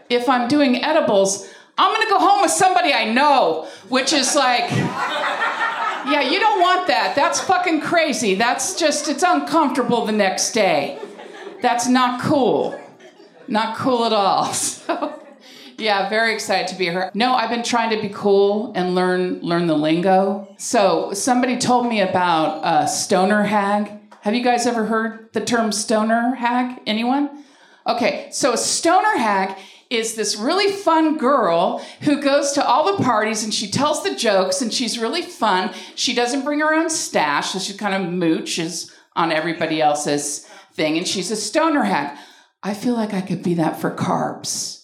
if 0.08 0.28
I'm 0.28 0.46
doing 0.46 0.76
edibles, 0.76 1.50
I'm 1.76 1.92
gonna 1.92 2.08
go 2.08 2.20
home 2.20 2.42
with 2.42 2.52
somebody 2.52 2.92
I 2.92 3.12
know, 3.12 3.66
which 3.88 4.12
is 4.12 4.36
like, 4.36 4.70
yeah, 4.70 6.20
you 6.20 6.38
don't 6.38 6.60
want 6.60 6.86
that. 6.86 7.16
That's 7.16 7.40
fucking 7.40 7.80
crazy. 7.80 8.36
That's 8.36 8.78
just, 8.78 9.08
it's 9.08 9.24
uncomfortable 9.24 10.06
the 10.06 10.12
next 10.12 10.52
day. 10.52 11.00
That's 11.62 11.88
not 11.88 12.20
cool. 12.22 12.80
Not 13.48 13.76
cool 13.76 14.04
at 14.04 14.12
all. 14.12 14.54
So, 14.86 15.23
yeah, 15.78 16.08
very 16.08 16.34
excited 16.34 16.68
to 16.68 16.74
be 16.76 16.84
here. 16.86 17.10
No, 17.14 17.34
I've 17.34 17.50
been 17.50 17.62
trying 17.62 17.90
to 17.90 18.00
be 18.00 18.12
cool 18.12 18.72
and 18.74 18.94
learn 18.94 19.40
learn 19.40 19.66
the 19.66 19.76
lingo. 19.76 20.48
So 20.58 21.12
somebody 21.12 21.58
told 21.58 21.86
me 21.86 22.00
about 22.00 22.64
uh, 22.64 22.86
stoner 22.86 23.44
hag. 23.44 23.90
Have 24.22 24.34
you 24.34 24.42
guys 24.42 24.66
ever 24.66 24.86
heard 24.86 25.32
the 25.32 25.44
term 25.44 25.72
stoner 25.72 26.34
hag? 26.34 26.80
Anyone? 26.86 27.44
Okay, 27.86 28.28
so 28.32 28.52
a 28.52 28.56
stoner 28.56 29.18
hag 29.18 29.58
is 29.90 30.14
this 30.14 30.36
really 30.36 30.72
fun 30.72 31.18
girl 31.18 31.84
who 32.00 32.20
goes 32.20 32.52
to 32.52 32.66
all 32.66 32.96
the 32.96 33.02
parties 33.02 33.44
and 33.44 33.52
she 33.52 33.70
tells 33.70 34.02
the 34.02 34.14
jokes 34.14 34.62
and 34.62 34.72
she's 34.72 34.98
really 34.98 35.22
fun. 35.22 35.72
She 35.94 36.14
doesn't 36.14 36.44
bring 36.44 36.60
her 36.60 36.74
own 36.74 36.88
stash, 36.88 37.50
so 37.50 37.58
she 37.58 37.74
kind 37.74 37.94
of 37.94 38.10
mooches 38.10 38.90
on 39.14 39.30
everybody 39.30 39.80
else's 39.80 40.48
thing, 40.72 40.98
and 40.98 41.06
she's 41.06 41.30
a 41.30 41.36
stoner 41.36 41.84
hag. 41.84 42.18
I 42.62 42.74
feel 42.74 42.94
like 42.94 43.14
I 43.14 43.20
could 43.20 43.42
be 43.42 43.54
that 43.54 43.80
for 43.80 43.94
carbs. 43.94 44.83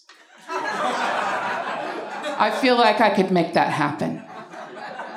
I 2.40 2.50
feel 2.50 2.76
like 2.76 3.02
I 3.02 3.10
could 3.10 3.30
make 3.30 3.52
that 3.52 3.70
happen. 3.70 4.22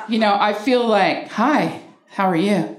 You 0.09 0.19
know, 0.19 0.35
I 0.37 0.53
feel 0.53 0.85
like, 0.85 1.29
hi, 1.29 1.81
how 2.09 2.25
are 2.25 2.35
you? 2.35 2.77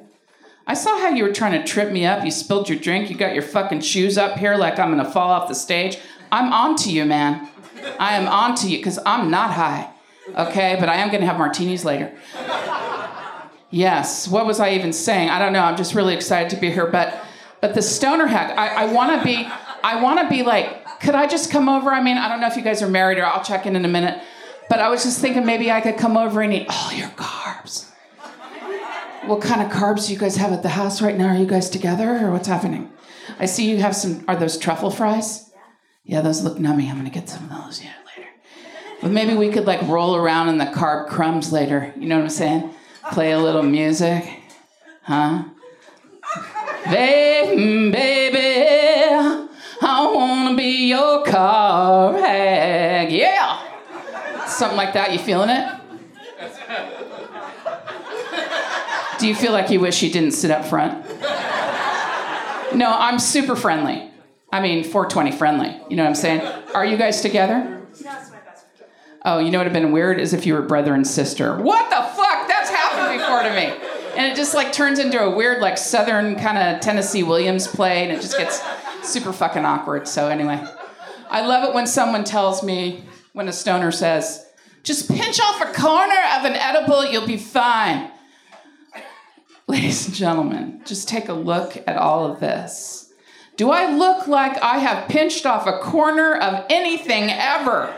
I 0.66 0.74
saw 0.74 0.98
how 0.98 1.08
you 1.08 1.24
were 1.24 1.32
trying 1.32 1.58
to 1.58 1.66
trip 1.66 1.90
me 1.90 2.04
up. 2.04 2.26
You 2.26 2.30
spilled 2.30 2.68
your 2.68 2.78
drink. 2.78 3.08
You 3.08 3.16
got 3.16 3.32
your 3.32 3.42
fucking 3.42 3.80
shoes 3.80 4.18
up 4.18 4.36
here 4.36 4.56
like 4.56 4.78
I'm 4.78 4.90
gonna 4.90 5.10
fall 5.10 5.30
off 5.30 5.48
the 5.48 5.54
stage. 5.54 5.96
I'm 6.30 6.52
on 6.52 6.76
to 6.76 6.92
you, 6.92 7.06
man. 7.06 7.48
I 7.98 8.16
am 8.16 8.28
on 8.28 8.54
to 8.56 8.68
you 8.68 8.76
because 8.76 8.98
I'm 9.06 9.30
not 9.30 9.50
high. 9.52 9.88
Okay, 10.36 10.76
but 10.78 10.90
I 10.90 10.96
am 10.96 11.10
gonna 11.10 11.24
have 11.24 11.38
martinis 11.38 11.84
later. 11.86 12.12
Yes, 13.70 14.28
what 14.28 14.44
was 14.44 14.60
I 14.60 14.72
even 14.72 14.92
saying? 14.92 15.30
I 15.30 15.38
don't 15.38 15.54
know. 15.54 15.64
I'm 15.64 15.76
just 15.76 15.94
really 15.94 16.14
excited 16.14 16.50
to 16.50 16.56
be 16.56 16.70
here. 16.70 16.86
But 16.86 17.24
but 17.62 17.74
the 17.74 17.80
stoner 17.80 18.26
hack, 18.26 18.58
I, 18.58 18.84
I 18.84 18.92
wanna 18.92 19.24
be, 19.24 19.48
I 19.82 20.02
wanna 20.02 20.28
be 20.28 20.42
like, 20.42 21.00
could 21.00 21.14
I 21.14 21.26
just 21.26 21.50
come 21.50 21.66
over? 21.66 21.90
I 21.90 22.02
mean, 22.02 22.18
I 22.18 22.28
don't 22.28 22.42
know 22.42 22.46
if 22.46 22.56
you 22.56 22.62
guys 22.62 22.82
are 22.82 22.88
married 22.88 23.16
or 23.16 23.24
I'll 23.24 23.42
check 23.42 23.64
in 23.64 23.74
in 23.74 23.86
a 23.86 23.88
minute. 23.88 24.22
But 24.68 24.80
I 24.80 24.88
was 24.88 25.04
just 25.04 25.20
thinking 25.20 25.44
maybe 25.44 25.70
I 25.70 25.80
could 25.80 25.96
come 25.96 26.16
over 26.16 26.40
and 26.42 26.52
eat 26.52 26.66
all 26.68 26.92
your 26.92 27.08
carbs. 27.08 27.90
What 29.26 29.40
kind 29.40 29.62
of 29.62 29.70
carbs 29.70 30.06
do 30.06 30.12
you 30.12 30.18
guys 30.18 30.36
have 30.36 30.52
at 30.52 30.62
the 30.62 30.68
house 30.70 31.00
right 31.00 31.16
now? 31.16 31.28
Are 31.28 31.38
you 31.38 31.46
guys 31.46 31.70
together 31.70 32.26
or 32.26 32.30
what's 32.30 32.48
happening? 32.48 32.90
I 33.38 33.46
see 33.46 33.70
you 33.70 33.78
have 33.78 33.96
some, 33.96 34.24
are 34.28 34.36
those 34.36 34.58
truffle 34.58 34.90
fries? 34.90 35.50
Yeah, 36.04 36.20
those 36.20 36.42
look 36.42 36.58
nummy. 36.58 36.90
I'm 36.90 36.96
gonna 36.96 37.08
get 37.10 37.28
some 37.28 37.50
of 37.50 37.64
those 37.64 37.82
yeah, 37.82 37.94
later. 38.16 38.28
But 39.00 39.10
maybe 39.10 39.34
we 39.34 39.50
could 39.50 39.64
like 39.64 39.80
roll 39.82 40.16
around 40.16 40.50
in 40.50 40.58
the 40.58 40.66
carb 40.66 41.08
crumbs 41.08 41.52
later. 41.52 41.92
You 41.96 42.06
know 42.06 42.16
what 42.16 42.24
I'm 42.24 42.30
saying? 42.30 42.74
Play 43.12 43.32
a 43.32 43.38
little 43.38 43.62
music. 43.62 44.24
Huh? 45.02 45.44
Baby, 46.84 47.62
mm, 47.62 47.92
baby, 47.92 49.48
I 49.80 50.12
wanna 50.14 50.54
be 50.56 50.88
your 50.88 51.24
car 51.24 52.12
hag. 52.18 53.10
Yeah! 53.10 53.33
Something 54.54 54.76
like 54.76 54.92
that. 54.94 55.12
You 55.12 55.18
feeling 55.18 55.50
it? 55.50 55.68
Do 59.18 59.28
you 59.28 59.34
feel 59.34 59.52
like 59.52 59.70
you 59.70 59.80
wish 59.80 60.02
you 60.02 60.10
didn't 60.10 60.32
sit 60.32 60.50
up 60.50 60.64
front? 60.64 61.04
No, 62.74 62.92
I'm 62.92 63.18
super 63.18 63.56
friendly. 63.56 64.10
I 64.52 64.60
mean, 64.60 64.84
420 64.84 65.32
friendly. 65.32 65.80
You 65.88 65.96
know 65.96 66.04
what 66.04 66.10
I'm 66.10 66.14
saying? 66.14 66.40
Are 66.74 66.84
you 66.84 66.96
guys 66.96 67.20
together? 67.20 67.82
Oh, 69.24 69.38
you 69.38 69.50
know 69.50 69.58
what 69.58 69.64
would 69.64 69.74
have 69.74 69.82
been 69.82 69.92
weird 69.92 70.20
is 70.20 70.34
if 70.34 70.44
you 70.44 70.54
were 70.54 70.62
brother 70.62 70.94
and 70.94 71.06
sister. 71.06 71.56
What 71.56 71.88
the 71.90 71.96
fuck? 72.14 72.46
That's 72.46 72.70
happened 72.70 73.18
before 73.18 73.42
to 73.42 73.50
me. 73.54 73.72
And 74.16 74.30
it 74.30 74.36
just 74.36 74.54
like 74.54 74.72
turns 74.72 74.98
into 74.98 75.20
a 75.20 75.34
weird, 75.34 75.60
like 75.60 75.78
Southern 75.78 76.36
kind 76.36 76.58
of 76.58 76.80
Tennessee 76.80 77.22
Williams 77.22 77.66
play, 77.66 78.04
and 78.04 78.12
it 78.12 78.20
just 78.20 78.36
gets 78.36 78.62
super 79.02 79.32
fucking 79.32 79.64
awkward. 79.64 80.06
So 80.06 80.28
anyway, 80.28 80.62
I 81.30 81.44
love 81.46 81.68
it 81.68 81.74
when 81.74 81.86
someone 81.86 82.22
tells 82.22 82.62
me 82.62 83.04
when 83.34 83.48
a 83.48 83.52
stoner 83.52 83.92
says, 83.92 84.46
"Just 84.82 85.10
pinch 85.10 85.38
off 85.38 85.60
a 85.60 85.72
corner 85.72 86.20
of 86.38 86.46
an 86.46 86.54
edible, 86.54 87.04
you'll 87.04 87.26
be 87.26 87.36
fine." 87.36 88.10
Ladies 89.66 90.06
and 90.06 90.14
gentlemen, 90.14 90.80
just 90.84 91.08
take 91.08 91.28
a 91.28 91.34
look 91.34 91.76
at 91.86 91.96
all 91.96 92.30
of 92.30 92.40
this. 92.40 93.12
Do 93.56 93.70
I 93.70 93.92
look 93.92 94.26
like 94.26 94.60
I 94.62 94.78
have 94.78 95.08
pinched 95.08 95.46
off 95.46 95.66
a 95.66 95.78
corner 95.78 96.34
of 96.34 96.64
anything 96.70 97.30
ever? 97.30 97.94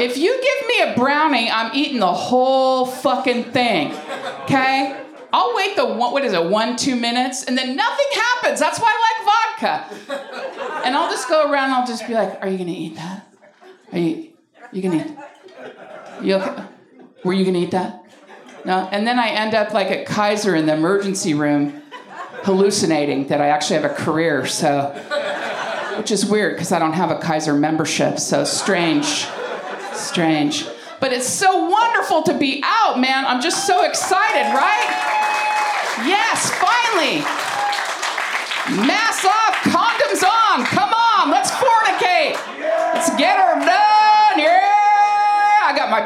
If 0.00 0.16
you 0.16 0.32
give 0.32 0.68
me 0.68 0.82
a 0.82 0.96
brownie, 0.96 1.50
I'm 1.50 1.70
eating 1.74 2.00
the 2.00 2.12
whole 2.12 2.84
fucking 2.84 3.52
thing. 3.52 3.94
Okay? 4.42 5.00
I'll 5.32 5.54
wait 5.54 5.76
the 5.76 5.86
one, 5.86 6.12
what 6.12 6.24
is 6.24 6.32
it, 6.32 6.44
one, 6.44 6.76
two 6.76 6.94
minutes, 6.96 7.44
and 7.44 7.56
then 7.56 7.74
nothing 7.74 8.06
happens. 8.14 8.60
That's 8.60 8.78
why 8.78 8.92
I 8.92 8.98
like 9.08 9.88
vodka. 9.88 10.84
And 10.84 10.96
I'll 10.96 11.10
just 11.10 11.28
go 11.28 11.50
around 11.50 11.64
and 11.64 11.74
I'll 11.74 11.86
just 11.86 12.06
be 12.06 12.14
like, 12.14 12.38
Are 12.42 12.48
you 12.48 12.58
gonna 12.58 12.70
eat 12.70 12.96
that? 12.96 13.33
Are 13.94 13.98
you 13.98 14.32
you 14.72 14.82
gonna 14.82 15.06
eat? 15.06 16.24
You 16.26 16.34
okay? 16.34 16.64
Were 17.22 17.32
you 17.32 17.44
gonna 17.44 17.58
eat 17.58 17.70
that? 17.70 18.04
No. 18.64 18.88
And 18.90 19.06
then 19.06 19.20
I 19.20 19.28
end 19.28 19.54
up 19.54 19.72
like 19.72 19.86
at 19.86 20.04
Kaiser 20.04 20.56
in 20.56 20.66
the 20.66 20.74
emergency 20.74 21.32
room 21.32 21.80
hallucinating 22.42 23.28
that 23.28 23.40
I 23.40 23.48
actually 23.48 23.80
have 23.80 23.90
a 23.90 23.94
career, 23.94 24.46
so 24.46 24.90
which 25.96 26.10
is 26.10 26.26
weird 26.26 26.54
because 26.54 26.72
I 26.72 26.80
don't 26.80 26.94
have 26.94 27.12
a 27.12 27.18
Kaiser 27.18 27.54
membership, 27.54 28.18
so 28.18 28.42
strange. 28.44 29.26
Strange. 29.92 30.66
But 30.98 31.12
it's 31.12 31.28
so 31.28 31.68
wonderful 31.68 32.22
to 32.24 32.36
be 32.36 32.62
out, 32.64 32.98
man. 32.98 33.24
I'm 33.26 33.40
just 33.40 33.64
so 33.64 33.84
excited, 33.84 34.52
right? 34.52 35.04
Yes, 36.04 36.50
finally. 36.58 37.20
Mask 38.86 39.24
off, 39.24 39.43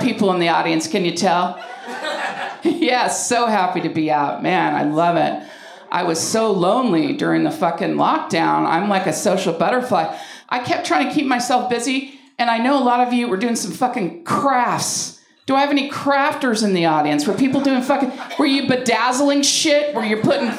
people 0.08 0.32
in 0.32 0.40
the 0.40 0.48
audience, 0.48 0.88
can 0.88 1.04
you 1.04 1.12
tell? 1.12 1.62
yes, 2.62 3.28
so 3.28 3.46
happy 3.46 3.82
to 3.82 3.90
be 3.90 4.10
out. 4.10 4.42
Man, 4.42 4.74
I 4.74 4.84
love 4.84 5.16
it. 5.16 5.46
I 5.90 6.04
was 6.04 6.18
so 6.18 6.50
lonely 6.50 7.12
during 7.12 7.44
the 7.44 7.50
fucking 7.50 7.94
lockdown. 7.94 8.66
I'm 8.66 8.88
like 8.88 9.06
a 9.06 9.12
social 9.12 9.52
butterfly. 9.52 10.16
I 10.48 10.60
kept 10.60 10.86
trying 10.86 11.08
to 11.08 11.14
keep 11.14 11.26
myself 11.26 11.68
busy, 11.68 12.18
and 12.38 12.50
I 12.50 12.56
know 12.56 12.82
a 12.82 12.84
lot 12.84 13.06
of 13.06 13.12
you 13.12 13.28
were 13.28 13.36
doing 13.36 13.54
some 13.54 13.72
fucking 13.72 14.24
crafts. 14.24 15.20
Do 15.44 15.54
I 15.54 15.60
have 15.60 15.70
any 15.70 15.90
crafters 15.90 16.64
in 16.64 16.72
the 16.72 16.86
audience? 16.86 17.26
Were 17.26 17.34
people 17.34 17.60
doing 17.60 17.82
fucking 17.82 18.12
were 18.38 18.46
you 18.46 18.66
bedazzling 18.66 19.42
shit? 19.42 19.94
Were 19.94 20.04
you 20.04 20.18
putting 20.18 20.50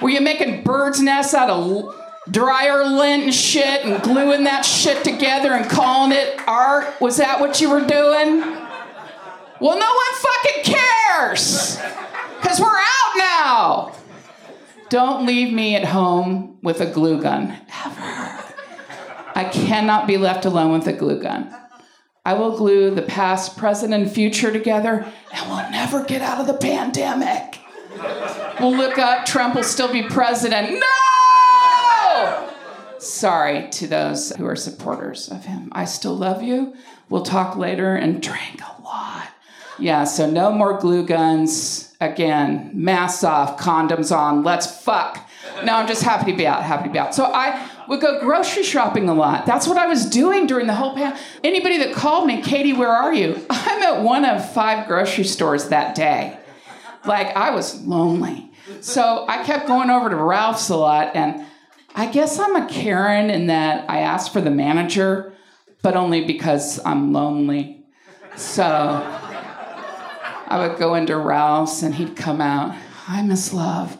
were 0.00 0.10
you 0.10 0.20
making 0.20 0.62
birds' 0.62 1.00
nests 1.00 1.34
out 1.34 1.50
of 1.50 1.66
dryer 2.30 2.84
lint 2.84 3.24
and 3.24 3.34
shit 3.34 3.84
and 3.84 4.02
gluing 4.02 4.44
that 4.44 4.64
shit 4.64 5.04
together 5.04 5.52
and 5.52 5.68
calling 5.68 6.12
it 6.12 6.40
art? 6.46 7.00
Was 7.00 7.16
that 7.16 7.40
what 7.40 7.60
you 7.60 7.70
were 7.70 7.84
doing? 7.84 8.40
Well, 9.60 9.78
no 9.78 9.92
one 9.94 10.14
fucking 10.14 10.74
cares. 10.74 11.78
Cuz 12.40 12.60
we're 12.60 12.66
out 12.66 13.16
now. 13.16 13.92
Don't 14.88 15.24
leave 15.24 15.52
me 15.52 15.74
at 15.74 15.86
home 15.86 16.58
with 16.62 16.80
a 16.80 16.86
glue 16.86 17.20
gun 17.20 17.58
ever. 17.84 18.38
I 19.34 19.44
cannot 19.44 20.06
be 20.06 20.18
left 20.18 20.44
alone 20.44 20.72
with 20.72 20.86
a 20.86 20.92
glue 20.92 21.20
gun. 21.20 21.54
I 22.24 22.34
will 22.34 22.56
glue 22.56 22.94
the 22.94 23.02
past, 23.02 23.56
present, 23.56 23.92
and 23.92 24.08
future 24.10 24.52
together, 24.52 25.06
and 25.32 25.50
we'll 25.50 25.70
never 25.70 26.04
get 26.04 26.22
out 26.22 26.40
of 26.40 26.46
the 26.46 26.54
pandemic. 26.54 27.58
We'll 28.60 28.76
look 28.76 28.96
up, 28.98 29.24
Trump 29.26 29.56
will 29.56 29.64
still 29.64 29.90
be 29.90 30.04
president. 30.04 30.78
No! 30.78 31.01
Sorry 33.02 33.68
to 33.70 33.88
those 33.88 34.30
who 34.36 34.46
are 34.46 34.54
supporters 34.54 35.28
of 35.28 35.44
him. 35.44 35.70
I 35.72 35.86
still 35.86 36.16
love 36.16 36.40
you. 36.40 36.74
We'll 37.08 37.24
talk 37.24 37.56
later 37.56 37.96
and 37.96 38.22
drink 38.22 38.60
a 38.60 38.82
lot. 38.82 39.26
Yeah, 39.76 40.04
so 40.04 40.30
no 40.30 40.52
more 40.52 40.78
glue 40.78 41.04
guns. 41.04 41.96
Again, 42.00 42.70
masks 42.74 43.24
off, 43.24 43.58
condoms 43.58 44.16
on, 44.16 44.44
let's 44.44 44.66
fuck. 44.82 45.28
No, 45.64 45.74
I'm 45.74 45.88
just 45.88 46.04
happy 46.04 46.30
to 46.30 46.36
be 46.36 46.46
out, 46.46 46.62
happy 46.62 46.88
to 46.88 46.92
be 46.92 46.98
out. 47.00 47.12
So 47.12 47.24
I 47.24 47.68
would 47.88 48.00
go 48.00 48.20
grocery 48.20 48.62
shopping 48.62 49.08
a 49.08 49.14
lot. 49.14 49.46
That's 49.46 49.66
what 49.66 49.78
I 49.78 49.86
was 49.86 50.06
doing 50.06 50.46
during 50.46 50.68
the 50.68 50.74
whole 50.74 50.94
pan. 50.94 51.18
Anybody 51.42 51.78
that 51.78 51.92
called 51.94 52.28
me, 52.28 52.40
Katie, 52.40 52.72
where 52.72 52.90
are 52.92 53.12
you? 53.12 53.44
I'm 53.50 53.82
at 53.82 54.02
one 54.04 54.24
of 54.24 54.48
five 54.52 54.86
grocery 54.86 55.24
stores 55.24 55.70
that 55.70 55.96
day. 55.96 56.38
Like 57.04 57.36
I 57.36 57.50
was 57.50 57.84
lonely. 57.84 58.52
So 58.80 59.26
I 59.28 59.42
kept 59.42 59.66
going 59.66 59.90
over 59.90 60.08
to 60.08 60.16
Ralph's 60.16 60.68
a 60.68 60.76
lot, 60.76 61.16
and 61.16 61.44
I 61.94 62.10
guess 62.10 62.38
I'm 62.38 62.56
a 62.56 62.66
Karen 62.68 63.28
in 63.28 63.48
that 63.48 63.88
I 63.90 64.00
ask 64.00 64.32
for 64.32 64.40
the 64.40 64.50
manager, 64.50 65.34
but 65.82 65.96
only 65.96 66.24
because 66.24 66.80
I'm 66.84 67.12
lonely. 67.12 67.84
So 68.36 68.64
I 68.64 70.66
would 70.66 70.78
go 70.78 70.94
into 70.94 71.16
Ralph's 71.16 71.82
and 71.82 71.94
he'd 71.94 72.16
come 72.16 72.40
out. 72.40 72.74
Hi, 73.04 73.22
Miss 73.22 73.52
Love. 73.52 73.98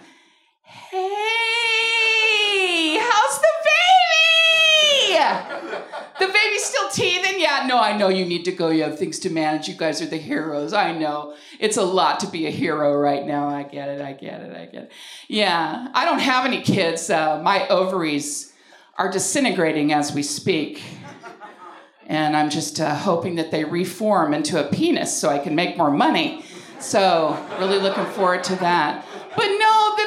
The 6.19 6.29
baby's 6.29 6.65
still 6.65 6.89
teething? 6.91 7.41
Yeah, 7.41 7.65
no, 7.67 7.81
I 7.81 7.97
know 7.97 8.09
you 8.09 8.25
need 8.25 8.45
to 8.45 8.53
go. 8.53 8.69
You 8.69 8.85
have 8.85 8.97
things 8.97 9.19
to 9.21 9.31
manage. 9.31 9.67
You 9.67 9.75
guys 9.75 10.01
are 10.01 10.07
the 10.07 10.19
heroes. 10.19 10.73
I 10.73 10.93
know. 10.93 11.35
It's 11.59 11.77
a 11.77 11.83
lot 11.83 12.21
to 12.21 12.29
be 12.29 12.47
a 12.47 12.51
hero 12.51 12.95
right 12.95 13.27
now. 13.27 13.49
I 13.49 13.65
get 13.65 13.89
it. 13.89 14.01
I 14.01 14.13
get 14.13 14.41
it. 14.41 14.55
I 14.55 14.67
get 14.67 14.85
it. 14.85 14.93
Yeah, 15.27 15.89
I 15.95 16.05
don't 16.05 16.21
have 16.21 16.45
any 16.45 16.63
kids. 16.63 17.11
Uh, 17.11 17.41
my 17.43 17.67
ovaries 17.67 18.53
are 18.99 19.11
disintegrating 19.11 19.93
as 19.93 20.13
we 20.15 20.23
speak. 20.23 20.83
And 22.07 22.37
I'm 22.37 22.51
just 22.51 22.79
uh, 22.79 22.95
hoping 22.95 23.37
that 23.37 23.51
they 23.51 23.65
reform 23.65 24.35
into 24.35 24.65
a 24.65 24.71
penis 24.71 25.17
so 25.17 25.29
I 25.29 25.39
can 25.39 25.57
make 25.57 25.77
more 25.77 25.91
money. 25.91 26.45
So, 26.79 27.37
really 27.59 27.79
looking 27.79 28.07
forward 28.07 28.45
to 28.45 28.57
that. 28.57 29.07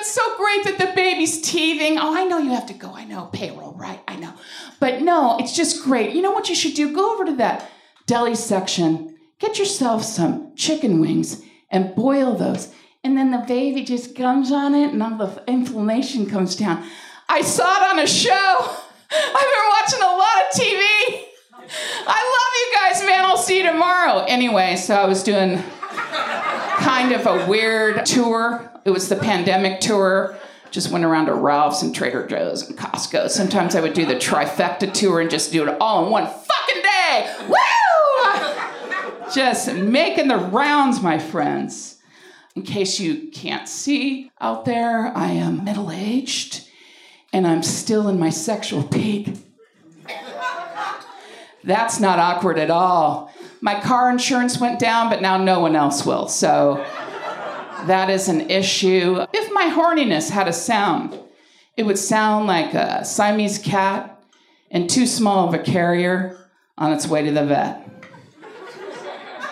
That's 0.05 0.13
so 0.13 0.38
great 0.38 0.63
that 0.65 0.77
the 0.77 0.93
baby's 0.95 1.41
teething. 1.41 1.97
Oh, 1.97 2.15
I 2.15 2.25
know 2.25 2.38
you 2.38 2.51
have 2.51 2.67
to 2.67 2.75
go. 2.75 2.93
I 2.93 3.05
know, 3.05 3.25
payroll, 3.33 3.74
right? 3.74 4.00
I 4.07 4.17
know. 4.17 4.35
But 4.79 5.01
no, 5.01 5.35
it's 5.39 5.55
just 5.55 5.83
great. 5.83 6.13
You 6.13 6.21
know 6.21 6.29
what 6.29 6.47
you 6.47 6.53
should 6.53 6.75
do? 6.75 6.93
Go 6.93 7.15
over 7.15 7.25
to 7.25 7.35
that 7.38 7.71
deli 8.05 8.35
section, 8.35 9.17
get 9.39 9.57
yourself 9.57 10.03
some 10.03 10.55
chicken 10.55 11.00
wings, 11.00 11.41
and 11.71 11.95
boil 11.95 12.35
those. 12.35 12.71
And 13.03 13.17
then 13.17 13.31
the 13.31 13.43
baby 13.47 13.83
just 13.83 14.15
comes 14.15 14.51
on 14.51 14.75
it, 14.75 14.93
and 14.93 15.01
all 15.01 15.17
the 15.17 15.43
inflammation 15.47 16.29
comes 16.29 16.55
down. 16.55 16.88
I 17.27 17.41
saw 17.41 17.63
it 17.63 17.91
on 17.91 17.97
a 17.97 18.05
show. 18.05 18.31
I've 19.12 19.33
been 19.33 19.69
watching 19.81 20.01
a 20.03 20.05
lot 20.05 20.43
of 20.43 20.53
TV. 20.53 21.25
I 22.07 22.19
love 22.35 22.53
you 22.59 22.77
guys, 22.79 23.07
man. 23.07 23.25
I'll 23.25 23.38
see 23.38 23.57
you 23.57 23.71
tomorrow. 23.71 24.24
Anyway, 24.27 24.75
so 24.75 24.93
I 24.93 25.05
was 25.05 25.24
doing 25.24 25.63
kind 26.96 27.12
of 27.12 27.28
a 27.28 27.46
weird 27.50 28.06
tour. 28.06 28.72
It 28.86 28.90
was 28.90 29.10
the 29.10 29.18
pandemic 29.18 29.82
tour. 29.82 30.38
Just 30.72 30.92
went 30.92 31.04
around 31.04 31.25
to 31.25 31.34
Ralph's 31.34 31.82
and 31.82 31.94
Trader 31.94 32.25
Joe's 32.25 32.70
and 32.70 32.78
Costco. 32.78 33.30
Sometimes 33.30 33.75
I 33.75 33.82
would 33.82 33.94
do 33.94 34.06
the 34.06 34.16
trifecta 34.16 34.94
tour 34.94 35.20
and 35.20 35.30
just 35.30 35.52
do 35.52 35.68
it 35.68 35.78
all 35.82 36.06
in 36.06 36.12
one 36.12 36.25
fucking 36.25 36.82
day. 36.82 37.36
Woo! 37.50 39.30
Just 39.34 39.74
making 39.74 40.30
the 40.30 40.38
rounds, 40.38 41.02
my 41.02 41.20
friends. 41.20 41.98
In 42.56 42.62
case 42.62 42.98
you 42.98 43.30
can't 43.30 43.68
see 43.68 44.32
out 44.40 44.64
there, 44.64 45.08
I 45.18 45.32
am 45.32 45.66
middle 45.66 45.92
aged 45.92 46.66
and 47.34 47.46
I'm 47.46 47.62
still 47.62 48.08
in 48.08 48.18
my 48.18 48.30
sexual 48.30 48.84
peak. 48.84 49.36
That's 51.66 52.00
not 52.00 52.20
awkward 52.20 52.58
at 52.58 52.70
all. 52.70 53.35
My 53.65 53.81
car 53.81 54.12
insurance 54.12 54.60
went 54.60 54.77
down, 54.77 55.10
but 55.10 55.24
now 55.24 55.38
no 55.38 55.60
one 55.60 55.75
else 55.75 56.05
will. 56.05 56.27
So 56.27 56.86
that 57.88 58.12
is 58.12 58.29
an 58.29 58.51
issue. 58.51 59.25
If 59.34 59.51
my 59.51 59.72
horniness 59.72 60.29
had 60.29 60.48
a 60.48 60.53
sound, 60.53 61.17
it 61.75 61.81
would 61.81 61.98
sound 61.98 62.45
like 62.45 62.75
a 62.75 63.03
Siamese 63.03 63.57
cat 63.57 64.22
and 64.69 64.88
too 64.88 65.07
small 65.07 65.48
of 65.48 65.55
a 65.55 65.57
carrier 65.57 66.38
on 66.77 66.93
its 66.93 67.07
way 67.07 67.25
to 67.25 67.31
the 67.31 67.43
vet. 67.43 67.81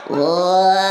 Whoa. 0.09 0.83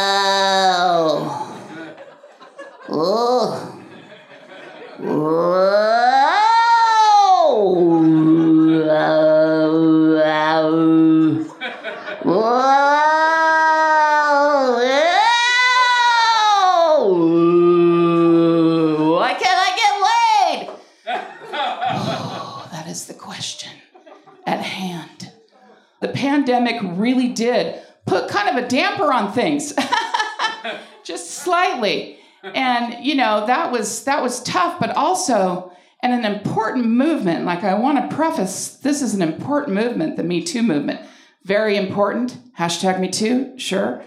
Pandemic 26.72 26.98
really 26.98 27.28
did 27.28 27.80
put 28.06 28.28
kind 28.28 28.48
of 28.48 28.64
a 28.64 28.68
damper 28.68 29.12
on 29.12 29.32
things, 29.32 29.72
just 31.04 31.30
slightly. 31.30 32.18
And 32.42 33.04
you 33.04 33.14
know 33.14 33.46
that 33.46 33.70
was 33.70 34.04
that 34.04 34.22
was 34.22 34.42
tough, 34.42 34.80
but 34.80 34.90
also 34.96 35.72
And 36.02 36.12
an 36.12 36.24
important 36.24 36.86
movement, 36.86 37.44
like 37.44 37.62
I 37.62 37.74
want 37.74 38.10
to 38.10 38.16
preface, 38.16 38.74
this 38.78 39.02
is 39.02 39.14
an 39.14 39.22
important 39.22 39.76
movement, 39.76 40.16
the 40.16 40.24
Me 40.24 40.42
Too 40.42 40.62
movement. 40.62 41.00
Very 41.44 41.76
important. 41.76 42.36
Hashtag 42.58 42.98
Me 42.98 43.08
Too, 43.08 43.56
sure. 43.56 44.02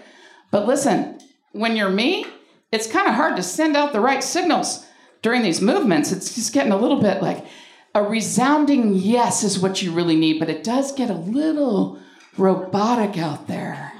But 0.50 0.66
listen, 0.66 1.18
when 1.52 1.74
you're 1.74 1.88
me, 1.88 2.26
it's 2.70 2.86
kind 2.86 3.08
of 3.08 3.14
hard 3.14 3.36
to 3.36 3.42
send 3.42 3.76
out 3.76 3.94
the 3.94 4.00
right 4.00 4.22
signals 4.22 4.84
during 5.22 5.42
these 5.42 5.62
movements. 5.62 6.12
It's 6.12 6.34
just 6.34 6.52
getting 6.52 6.72
a 6.72 6.76
little 6.76 7.00
bit 7.00 7.22
like 7.22 7.46
a 7.94 8.02
resounding 8.02 8.92
yes 8.94 9.42
is 9.42 9.58
what 9.58 9.80
you 9.80 9.90
really 9.90 10.16
need, 10.16 10.38
but 10.38 10.50
it 10.50 10.62
does 10.62 10.92
get 10.92 11.08
a 11.08 11.14
little 11.14 11.98
robotic 12.38 13.18
out 13.18 13.46
there. 13.46 13.92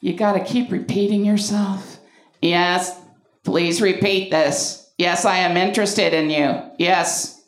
You 0.00 0.14
got 0.14 0.32
to 0.32 0.44
keep 0.44 0.70
repeating 0.70 1.24
yourself. 1.24 1.98
Yes, 2.40 2.98
please 3.44 3.82
repeat 3.82 4.30
this. 4.30 4.90
Yes, 4.98 5.24
I 5.24 5.38
am 5.38 5.56
interested 5.56 6.14
in 6.14 6.30
you. 6.30 6.62
Yes, 6.78 7.42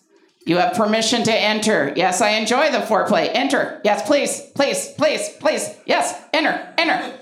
you 0.45 0.57
have 0.57 0.75
permission 0.75 1.23
to 1.25 1.33
enter. 1.33 1.93
Yes, 1.97 2.21
I 2.21 2.31
enjoy 2.31 2.71
the 2.71 2.79
foreplay. 2.79 3.31
Enter. 3.33 3.81
Yes, 3.85 4.07
please, 4.07 4.41
please, 4.55 4.93
please, 4.99 5.31
please. 5.41 5.69
Yes, 5.87 6.21
enter, 6.33 6.75
enter. 6.77 7.19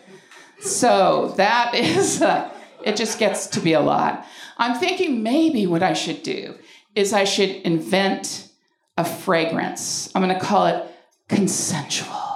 So 0.61 1.35
that 1.37 1.75
is, 1.75 2.23
uh, 2.23 2.51
it 2.85 2.97
just 2.97 3.19
gets 3.19 3.47
to 3.49 3.61
be 3.61 3.73
a 3.73 3.81
lot. 3.81 4.27
I'm 4.57 4.79
thinking 4.79 5.23
maybe 5.23 5.67
what 5.67 5.83
I 5.83 5.93
should 5.93 6.23
do 6.23 6.55
is 6.95 7.13
I 7.13 7.25
should 7.25 7.51
invent 7.51 8.49
a 8.97 9.05
fragrance. 9.05 10.11
I'm 10.15 10.23
going 10.23 10.35
to 10.35 10.45
call 10.45 10.67
it 10.67 10.87
consensual. 11.29 12.30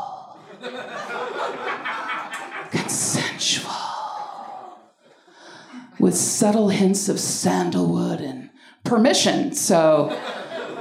Consensual. 2.70 3.70
With 5.98 6.16
subtle 6.16 6.68
hints 6.68 7.08
of 7.08 7.20
sandalwood 7.20 8.20
and 8.20 8.50
permission. 8.84 9.54
So, 9.54 10.16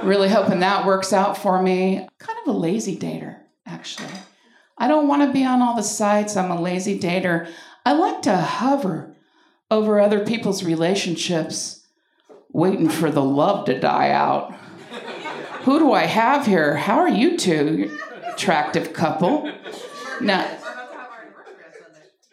really 0.02 0.28
hoping 0.28 0.60
that 0.60 0.86
works 0.86 1.12
out 1.12 1.38
for 1.38 1.62
me. 1.62 2.06
Kind 2.18 2.38
of 2.42 2.54
a 2.54 2.58
lazy 2.58 2.96
dater, 2.96 3.38
actually. 3.66 4.08
I 4.76 4.88
don't 4.88 5.08
want 5.08 5.22
to 5.22 5.32
be 5.32 5.44
on 5.44 5.62
all 5.62 5.76
the 5.76 5.82
sites. 5.82 6.36
I'm 6.36 6.50
a 6.50 6.60
lazy 6.60 6.98
dater. 6.98 7.48
I 7.86 7.92
like 7.92 8.22
to 8.22 8.36
hover 8.36 9.14
over 9.70 10.00
other 10.00 10.24
people's 10.24 10.64
relationships, 10.64 11.86
waiting 12.52 12.88
for 12.88 13.10
the 13.10 13.22
love 13.22 13.66
to 13.66 13.78
die 13.78 14.10
out. 14.10 14.54
Who 15.62 15.78
do 15.78 15.92
I 15.92 16.04
have 16.04 16.46
here? 16.46 16.76
How 16.76 16.98
are 16.98 17.08
you 17.08 17.38
two, 17.38 17.96
attractive 18.34 18.92
couple? 18.92 19.50
Now, 20.20 20.46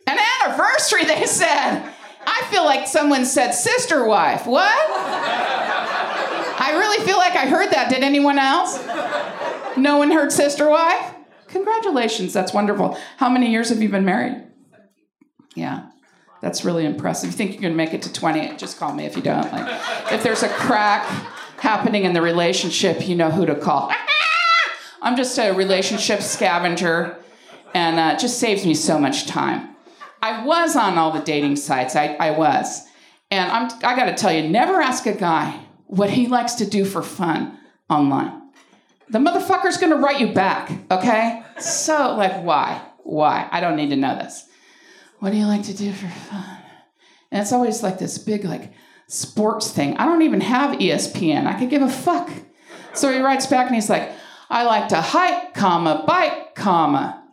an 0.06 0.20
anniversary, 0.46 1.04
they 1.04 1.26
said. 1.26 1.92
I 2.28 2.44
feel 2.52 2.64
like 2.64 2.88
someone 2.88 3.26
said 3.26 3.54
sister 3.54 4.06
wife. 4.06 4.46
What? 4.46 4.72
I 6.64 6.76
really 6.78 7.04
feel 7.04 7.18
like 7.18 7.34
I 7.36 7.48
heard 7.48 7.72
that. 7.72 7.90
Did 7.90 8.04
anyone 8.04 8.38
else? 8.38 8.78
No 9.78 9.98
one 9.98 10.12
heard 10.12 10.32
sister 10.32 10.70
wife? 10.70 11.16
Congratulations, 11.48 12.34
that's 12.34 12.54
wonderful. 12.54 12.98
How 13.18 13.30
many 13.30 13.50
years 13.52 13.70
have 13.70 13.82
you 13.82 13.90
been 13.90 14.06
married? 14.06 14.44
Yeah, 15.56 15.88
that's 16.40 16.64
really 16.64 16.86
impressive. 16.86 17.32
You 17.32 17.36
think 17.36 17.54
you're 17.54 17.62
gonna 17.64 17.74
make 17.74 17.96
it 17.96 18.04
to 18.04 18.14
20? 18.14 18.58
Just 18.58 18.78
call 18.78 18.94
me 18.94 19.06
if 19.06 19.16
you 19.16 19.24
don't. 19.24 19.52
Like, 19.52 19.82
if 20.12 20.22
there's 20.22 20.44
a 20.44 20.50
crack 20.50 21.04
happening 21.58 22.06
in 22.06 22.14
the 22.14 22.22
relationship, 22.22 23.08
you 23.08 23.16
know 23.16 23.32
who 23.32 23.46
to 23.48 23.56
call. 23.56 23.92
I'm 25.02 25.16
just 25.16 25.38
a 25.38 25.52
relationship 25.52 26.22
scavenger, 26.22 27.18
and 27.74 28.00
uh, 28.00 28.16
it 28.16 28.20
just 28.20 28.40
saves 28.40 28.66
me 28.66 28.74
so 28.74 29.00
much 29.00 29.26
time. 29.28 29.70
I 30.22 30.46
was 30.46 30.76
on 30.76 30.98
all 30.98 31.12
the 31.12 31.22
dating 31.22 31.56
sites. 31.56 31.96
I, 31.96 32.16
I 32.20 32.32
was, 32.32 32.88
and 33.32 33.52
I'm. 33.52 33.66
I 33.84 33.96
got 33.96 34.06
to 34.06 34.16
tell 34.16 34.32
you, 34.32 34.48
never 34.48 34.82
ask 34.82 35.06
a 35.06 35.14
guy 35.14 35.60
what 35.88 36.10
he 36.12 36.28
likes 36.28 36.54
to 36.56 36.66
do 36.66 36.86
for 36.86 37.02
fun 37.02 37.58
online 37.90 38.42
the 39.12 39.20
motherfucker's 39.20 39.78
gonna 39.78 39.98
write 39.98 40.22
you 40.22 40.32
back, 40.32 40.72
okay? 40.90 41.44
So, 41.60 42.16
like, 42.16 42.44
why? 42.44 42.82
Why? 43.04 43.48
I 43.52 43.60
don't 43.60 43.76
need 43.76 43.90
to 43.90 43.98
know 43.98 44.16
this. 44.16 44.48
What 45.20 45.32
do 45.32 45.38
you 45.38 45.46
like 45.46 45.64
to 45.64 45.76
do 45.76 45.92
for 45.92 46.08
fun? 46.08 46.58
And 47.30 47.42
it's 47.42 47.52
always 47.52 47.84
like 47.84 48.00
this 48.00 48.18
big, 48.18 48.46
like, 48.46 48.72
sports 49.08 49.70
thing. 49.70 49.98
I 49.98 50.06
don't 50.06 50.22
even 50.22 50.40
have 50.42 50.80
ESPN. 50.80 51.46
I 51.46 51.60
could 51.60 51.70
give 51.70 51.82
a 51.82 51.90
fuck. 51.90 52.30
So 52.94 53.12
he 53.12 53.20
writes 53.20 53.48
back 53.48 53.68
and 53.68 53.76
he's 53.76 53.90
like, 53.90 54.12
I 54.52 54.64
like 54.64 54.90
to 54.90 55.00
hike, 55.00 55.54
comma, 55.54 56.04
bike, 56.06 56.56
comma. 56.56 57.24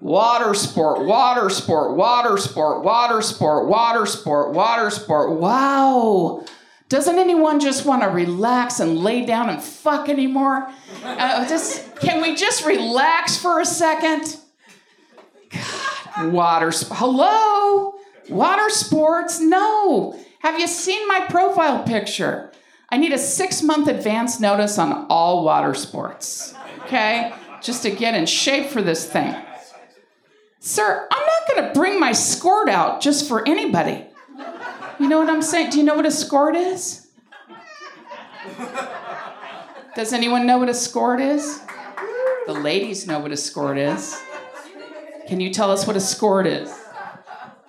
Water 0.00 0.54
sport, 0.54 1.04
water 1.04 1.50
sport, 1.50 1.94
water 1.94 2.38
sport, 2.38 2.82
water 2.82 3.20
sport, 3.20 3.66
water 3.66 4.06
sport, 4.06 4.54
water 4.54 4.88
sport. 4.88 5.32
Wow. 5.38 6.46
Doesn't 6.88 7.18
anyone 7.18 7.60
just 7.60 7.84
want 7.84 8.02
to 8.02 8.08
relax 8.08 8.80
and 8.80 8.96
lay 8.98 9.26
down 9.26 9.50
and 9.50 9.62
fuck 9.62 10.08
anymore? 10.08 10.66
Uh, 11.04 11.46
just 11.46 11.94
can 11.96 12.22
we 12.22 12.34
just 12.34 12.64
relax 12.64 13.36
for 13.36 13.60
a 13.60 13.66
second? 13.66 14.38
God, 15.50 16.32
water. 16.32 16.72
Sp- 16.72 16.88
Hello, 16.96 17.94
water 18.30 18.70
sports? 18.70 19.40
No. 19.40 20.18
Have 20.38 20.58
you 20.58 20.66
seen 20.66 21.06
my 21.06 21.26
profile 21.28 21.82
picture? 21.84 22.49
I 22.90 22.96
need 22.96 23.12
a 23.12 23.18
six 23.18 23.62
month 23.62 23.88
advance 23.88 24.40
notice 24.40 24.78
on 24.78 25.06
all 25.08 25.44
water 25.44 25.74
sports. 25.74 26.54
Okay, 26.84 27.32
just 27.62 27.82
to 27.82 27.90
get 27.90 28.14
in 28.14 28.26
shape 28.26 28.70
for 28.70 28.82
this 28.82 29.06
thing. 29.08 29.34
Sir, 30.58 31.06
I'm 31.10 31.20
not 31.20 31.40
to 31.72 31.78
bring 31.78 32.00
my 32.00 32.12
skirt 32.12 32.68
out 32.68 33.00
just 33.00 33.28
for 33.28 33.46
anybody. 33.46 34.06
You 34.98 35.08
know 35.08 35.18
what 35.18 35.30
I'm 35.30 35.42
saying? 35.42 35.70
Do 35.70 35.78
you 35.78 35.84
know 35.84 35.94
what 35.94 36.06
a 36.06 36.10
skirt 36.10 36.56
is? 36.56 37.08
Does 39.94 40.12
anyone 40.12 40.46
know 40.46 40.58
what 40.58 40.68
a 40.68 40.74
skirt 40.74 41.20
is? 41.20 41.60
The 42.46 42.52
ladies 42.52 43.06
know 43.06 43.18
what 43.20 43.32
a 43.32 43.36
skirt 43.36 43.78
is. 43.78 44.20
Can 45.28 45.40
you 45.40 45.52
tell 45.52 45.70
us 45.70 45.86
what 45.86 45.96
a 45.96 46.00
skirt 46.00 46.46
is? 46.46 46.72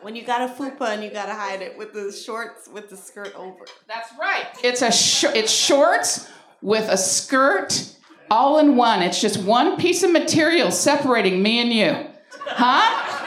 When 0.02 0.16
you 0.16 0.24
got 0.24 0.42
a 0.42 0.54
fupa 0.54 0.90
and 0.90 1.04
you 1.04 1.12
gotta 1.12 1.34
hide 1.34 1.62
it 1.62 1.78
with 1.78 1.94
the 1.94 2.12
shorts 2.12 2.68
with 2.74 2.90
the 2.90 2.98
skirt 2.98 3.34
over. 3.36 3.66
That's 3.88 4.10
right. 4.20 4.48
It's 4.64 4.82
a 4.82 4.92
sh- 4.92 5.26
it's 5.36 5.52
shorts 5.52 6.28
with 6.62 6.90
a 6.90 6.98
skirt 6.98 7.96
all 8.32 8.58
in 8.58 8.76
one. 8.76 9.04
It's 9.04 9.22
just 9.22 9.38
one 9.44 9.78
piece 9.78 10.02
of 10.02 10.12
material 10.12 10.72
separating 10.72 11.44
me 11.44 11.60
and 11.60 11.72
you. 11.72 12.08
Huh? 12.48 13.20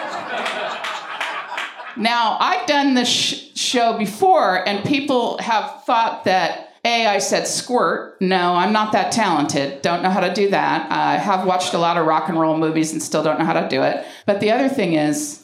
Now, 1.96 2.36
I've 2.40 2.66
done 2.66 2.94
this 2.94 3.08
sh- 3.08 3.56
show 3.56 3.96
before, 3.96 4.66
and 4.66 4.84
people 4.84 5.38
have 5.38 5.84
thought 5.84 6.24
that 6.24 6.70
A, 6.84 7.06
I 7.06 7.18
said 7.18 7.46
squirt. 7.46 8.20
No, 8.20 8.54
I'm 8.56 8.72
not 8.72 8.90
that 8.92 9.12
talented. 9.12 9.80
Don't 9.80 10.02
know 10.02 10.10
how 10.10 10.20
to 10.20 10.34
do 10.34 10.50
that. 10.50 10.90
I 10.90 11.18
have 11.18 11.46
watched 11.46 11.72
a 11.72 11.78
lot 11.78 11.96
of 11.96 12.06
rock 12.06 12.28
and 12.28 12.40
roll 12.40 12.58
movies 12.58 12.92
and 12.92 13.00
still 13.00 13.22
don't 13.22 13.38
know 13.38 13.44
how 13.44 13.52
to 13.60 13.68
do 13.68 13.82
it. 13.82 14.04
But 14.26 14.40
the 14.40 14.50
other 14.50 14.68
thing 14.68 14.94
is, 14.94 15.43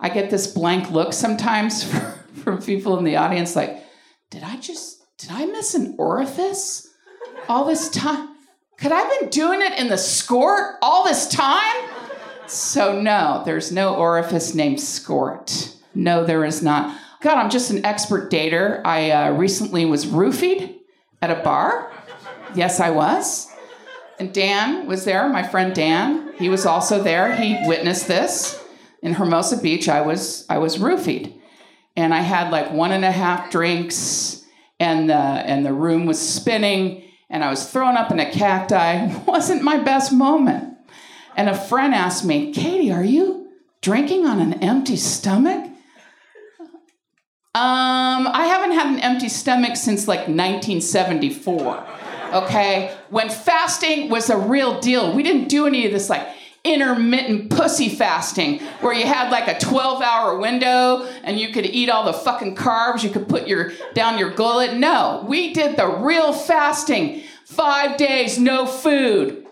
I 0.00 0.08
get 0.08 0.30
this 0.30 0.46
blank 0.46 0.90
look 0.90 1.12
sometimes 1.12 1.84
from 2.42 2.62
people 2.62 2.98
in 2.98 3.04
the 3.04 3.16
audience 3.16 3.56
like, 3.56 3.84
did 4.30 4.42
I 4.42 4.56
just, 4.56 5.02
did 5.18 5.30
I 5.32 5.46
miss 5.46 5.74
an 5.74 5.94
orifice 5.98 6.88
all 7.48 7.64
this 7.64 7.88
time? 7.90 8.28
Could 8.78 8.92
I 8.92 9.00
have 9.00 9.20
been 9.20 9.30
doing 9.30 9.60
it 9.60 9.78
in 9.78 9.88
the 9.88 9.96
skort 9.96 10.76
all 10.80 11.04
this 11.04 11.26
time? 11.28 11.88
So, 12.46 13.00
no, 13.00 13.42
there's 13.44 13.72
no 13.72 13.96
orifice 13.96 14.54
named 14.54 14.78
skort. 14.78 15.74
No, 15.94 16.24
there 16.24 16.44
is 16.44 16.62
not. 16.62 16.96
God, 17.20 17.36
I'm 17.36 17.50
just 17.50 17.70
an 17.70 17.84
expert 17.84 18.30
dater. 18.30 18.80
I 18.84 19.10
uh, 19.10 19.32
recently 19.32 19.84
was 19.84 20.06
roofied 20.06 20.76
at 21.20 21.30
a 21.30 21.42
bar. 21.42 21.90
Yes, 22.54 22.78
I 22.78 22.90
was. 22.90 23.48
And 24.20 24.32
Dan 24.32 24.86
was 24.86 25.04
there, 25.04 25.28
my 25.28 25.42
friend 25.42 25.74
Dan. 25.74 26.32
He 26.38 26.48
was 26.48 26.64
also 26.64 27.02
there. 27.02 27.34
He 27.34 27.58
witnessed 27.66 28.06
this. 28.06 28.64
In 29.02 29.14
Hermosa 29.14 29.58
Beach, 29.58 29.88
I 29.88 30.00
was 30.00 30.44
I 30.48 30.58
was 30.58 30.78
roofied. 30.78 31.32
And 31.96 32.14
I 32.14 32.20
had 32.20 32.50
like 32.50 32.70
one 32.72 32.92
and 32.92 33.04
a 33.04 33.10
half 33.10 33.50
drinks, 33.50 34.44
and 34.78 35.10
the 35.10 35.14
and 35.14 35.64
the 35.64 35.72
room 35.72 36.06
was 36.06 36.20
spinning, 36.20 37.04
and 37.28 37.42
I 37.42 37.50
was 37.50 37.68
thrown 37.68 37.96
up 37.96 38.10
in 38.10 38.20
a 38.20 38.30
cacti. 38.30 39.06
It 39.10 39.26
wasn't 39.26 39.62
my 39.62 39.78
best 39.78 40.12
moment. 40.12 40.76
And 41.36 41.48
a 41.48 41.54
friend 41.56 41.94
asked 41.94 42.24
me, 42.24 42.52
Katie, 42.52 42.90
are 42.90 43.04
you 43.04 43.48
drinking 43.80 44.26
on 44.26 44.40
an 44.40 44.54
empty 44.54 44.96
stomach? 44.96 45.66
Um, 47.54 48.28
I 48.28 48.46
haven't 48.46 48.72
had 48.72 48.86
an 48.86 49.00
empty 49.00 49.28
stomach 49.28 49.76
since 49.76 50.06
like 50.06 50.28
1974. 50.28 51.86
Okay? 52.34 52.96
When 53.10 53.30
fasting 53.30 54.10
was 54.10 54.30
a 54.30 54.36
real 54.36 54.80
deal. 54.80 55.14
We 55.14 55.22
didn't 55.22 55.48
do 55.48 55.66
any 55.66 55.86
of 55.86 55.92
this 55.92 56.10
like 56.10 56.28
intermittent 56.72 57.50
pussy 57.50 57.88
fasting 57.88 58.60
where 58.80 58.92
you 58.92 59.06
had 59.06 59.30
like 59.30 59.48
a 59.48 59.58
12 59.58 60.02
hour 60.02 60.38
window 60.38 61.08
and 61.24 61.38
you 61.38 61.52
could 61.52 61.66
eat 61.66 61.88
all 61.88 62.04
the 62.04 62.12
fucking 62.12 62.56
carbs, 62.56 63.02
you 63.02 63.10
could 63.10 63.28
put 63.28 63.46
your 63.46 63.72
down 63.94 64.18
your 64.18 64.30
gullet. 64.30 64.74
No, 64.76 65.24
we 65.28 65.52
did 65.52 65.76
the 65.76 65.86
real 65.86 66.32
fasting. 66.32 67.22
5 67.46 67.96
days 67.96 68.38
no 68.38 68.66
food. 68.66 69.46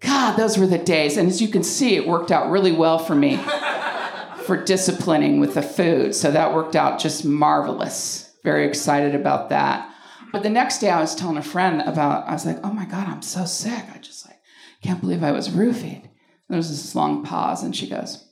God, 0.00 0.36
those 0.36 0.58
were 0.58 0.66
the 0.66 0.78
days. 0.78 1.16
And 1.16 1.28
as 1.28 1.42
you 1.42 1.48
can 1.48 1.62
see, 1.62 1.96
it 1.96 2.06
worked 2.06 2.30
out 2.30 2.50
really 2.50 2.72
well 2.72 2.98
for 2.98 3.14
me 3.14 3.36
for 4.44 4.56
disciplining 4.56 5.40
with 5.40 5.54
the 5.54 5.62
food. 5.62 6.14
So 6.14 6.30
that 6.30 6.54
worked 6.54 6.76
out 6.76 7.00
just 7.00 7.24
marvelous. 7.24 8.32
Very 8.44 8.66
excited 8.66 9.14
about 9.14 9.50
that. 9.50 9.92
But 10.32 10.42
the 10.42 10.50
next 10.50 10.78
day 10.78 10.90
I 10.90 11.00
was 11.00 11.14
telling 11.14 11.36
a 11.36 11.42
friend 11.42 11.82
about, 11.82 12.28
I 12.28 12.32
was 12.32 12.46
like, 12.46 12.58
oh 12.62 12.72
my 12.72 12.84
God, 12.84 13.08
I'm 13.08 13.22
so 13.22 13.44
sick. 13.44 13.84
I 13.94 13.98
just 13.98 14.26
like, 14.26 14.38
can't 14.82 15.00
believe 15.00 15.22
I 15.22 15.32
was 15.32 15.48
roofied. 15.48 16.08
There 16.48 16.56
was 16.56 16.70
this 16.70 16.94
long 16.94 17.24
pause, 17.24 17.62
and 17.62 17.74
she 17.74 17.88
goes, 17.88 18.24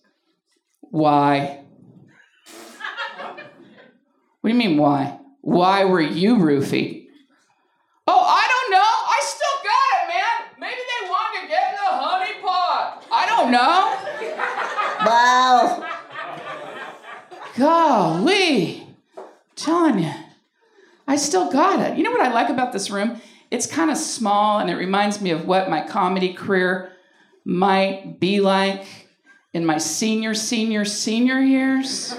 Why? 0.81 1.61
What 4.41 4.51
do 4.51 4.57
you 4.57 4.59
mean, 4.59 4.77
why? 4.77 5.19
Why 5.41 5.85
were 5.87 6.03
you 6.03 6.37
roofied? 6.37 7.07
Oh, 8.07 8.21
I 8.21 8.47
don't 8.53 8.71
know. 8.71 8.79
I 8.79 9.21
still 9.23 9.59
got 9.65 9.91
it, 9.97 10.09
man. 10.13 10.61
Maybe 10.61 10.83
they 10.83 11.09
wanted 11.09 11.41
to 11.43 11.49
get 11.49 11.71
in 11.71 11.77
the 11.77 11.91
honey 11.91 12.43
pot. 12.43 13.07
I 13.11 13.27
don't 13.27 13.51
know. 13.51 14.01
Wow. 15.07 15.91
Golly. 17.57 18.87
telling 19.57 19.99
you. 20.01 20.13
I 21.07 21.17
still 21.17 21.51
got 21.51 21.81
it. 21.81 21.97
You 21.99 22.05
know 22.05 22.11
what 22.11 22.21
I 22.23 22.33
like 22.33 22.49
about 22.49 22.73
this 22.73 22.91
room? 22.91 23.21
It's 23.51 23.67
kind 23.67 23.91
of 23.91 23.97
small 23.99 24.59
and 24.61 24.71
it 24.71 24.77
reminds 24.77 25.21
me 25.21 25.31
of 25.31 25.47
what 25.47 25.69
my 25.71 25.87
comedy 25.87 26.33
career 26.33 26.93
might 27.45 28.19
be 28.19 28.41
like 28.41 28.85
in 29.53 29.65
my 29.65 29.79
senior, 29.79 30.35
senior, 30.35 30.85
senior 30.85 31.39
years. 31.39 32.15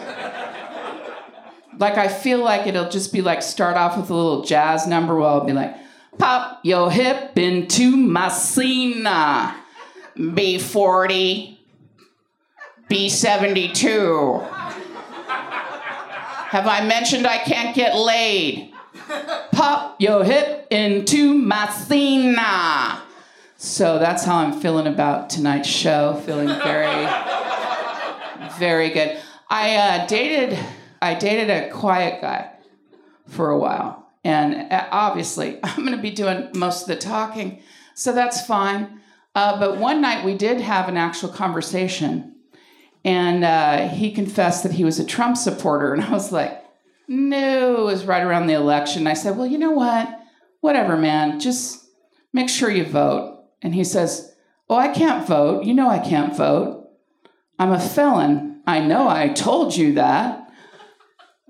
like, 1.78 1.98
I 1.98 2.08
feel 2.08 2.40
like 2.40 2.68
it'll 2.68 2.90
just 2.90 3.12
be 3.12 3.22
like 3.22 3.42
start 3.42 3.76
off 3.76 3.98
with 3.98 4.10
a 4.10 4.14
little 4.14 4.44
jazz 4.44 4.88
number 4.88 5.16
where 5.16 5.28
I'll 5.28 5.46
be 5.46 5.54
like, 5.54 5.76
pop 6.18 6.62
your 6.64 6.90
hip 6.92 7.38
into 7.38 7.96
my 7.98 8.30
Cena. 8.30 9.62
B40, 10.18 11.58
B72. 12.90 14.50
Have 16.50 16.68
I 16.68 16.86
mentioned 16.86 17.28
I 17.28 17.40
can't 17.40 17.76
get 17.76 17.98
laid? 17.98 18.72
Pop 19.52 20.00
your 20.00 20.24
hip 20.24 20.68
into 20.72 21.34
my 21.34 21.70
Cena. 21.70 23.05
So 23.58 24.00
that's 24.00 24.26
how 24.26 24.38
I'm 24.38 24.60
feeling 24.60 24.88
about 24.88 25.30
tonight's 25.30 25.70
show. 25.70 26.22
Feeling 26.26 26.48
very, 26.48 27.08
very 28.60 28.90
good. 28.90 29.18
I 29.50 29.76
uh, 29.76 30.08
dated, 30.08 30.60
I 31.02 31.16
dated 31.16 31.50
a 31.50 31.70
quiet 31.70 32.22
guy 32.22 32.52
for 33.28 33.50
a 33.50 33.58
while, 33.58 34.12
and 34.24 34.72
uh, 34.72 34.88
obviously 34.92 35.60
I'm 35.64 35.86
going 35.86 35.96
to 35.96 36.02
be 36.02 36.12
doing 36.12 36.50
most 36.54 36.84
of 36.84 36.88
the 36.90 36.98
talking, 36.98 37.62
so 37.94 38.12
that's 38.12 38.46
fine. 38.46 39.00
Uh, 39.34 39.60
but 39.60 39.78
one 39.78 40.02
night 40.02 40.26
we 40.26 40.36
did 40.36 40.60
have 40.62 40.90
an 40.90 40.98
actual 40.98 41.30
conversation, 41.30 42.36
and 43.06 43.44
uh, 43.44 43.88
he 43.88 44.12
confessed 44.12 44.64
that 44.64 44.74
he 44.74 44.84
was 44.84 45.00
a 45.00 45.06
Trump 45.06 45.38
supporter, 45.38 45.94
and 45.94 46.04
I 46.04 46.12
was 46.12 46.32
like, 46.32 46.62
no, 47.08 47.82
it 47.82 47.84
was 47.84 48.06
right 48.06 48.24
around 48.24 48.48
the 48.48 48.54
election. 48.54 49.08
I 49.08 49.14
said, 49.14 49.38
well, 49.38 49.48
you 49.48 49.58
know 49.58 49.72
what? 49.72 50.22
Whatever, 50.62 50.98
man. 50.98 51.40
Just 51.40 51.86
make 52.34 52.50
sure 52.50 52.70
you 52.70 52.86
vote. 52.86 53.35
And 53.66 53.74
he 53.74 53.84
says, 53.84 54.32
Oh, 54.70 54.76
I 54.76 54.90
can't 54.90 55.28
vote. 55.28 55.64
You 55.64 55.74
know 55.74 55.90
I 55.90 55.98
can't 55.98 56.38
vote. 56.38 56.88
I'm 57.58 57.72
a 57.72 57.80
felon. 57.80 58.62
I 58.68 58.80
know 58.80 59.10
I 59.10 59.30
told 59.30 59.76
you 59.76 59.94
that. 59.94 60.48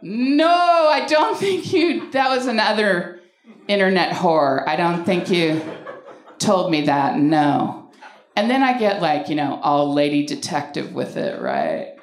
No, 0.01 0.47
I 0.47 1.05
don't 1.07 1.37
think 1.39 1.73
you, 1.73 2.09
that 2.11 2.29
was 2.29 2.47
another 2.47 3.19
internet 3.67 4.15
whore. 4.15 4.65
I 4.65 4.77
don't 4.77 5.03
think 5.03 5.29
you 5.29 5.61
told 6.39 6.71
me 6.71 6.85
that. 6.85 7.19
No. 7.19 7.91
And 8.37 8.49
then 8.49 8.63
I 8.63 8.79
get 8.79 9.01
like, 9.01 9.27
you 9.27 9.35
know, 9.35 9.59
all 9.61 9.93
lady 9.93 10.25
detective 10.25 10.93
with 10.93 11.17
it, 11.17 11.41
right? 11.41 11.95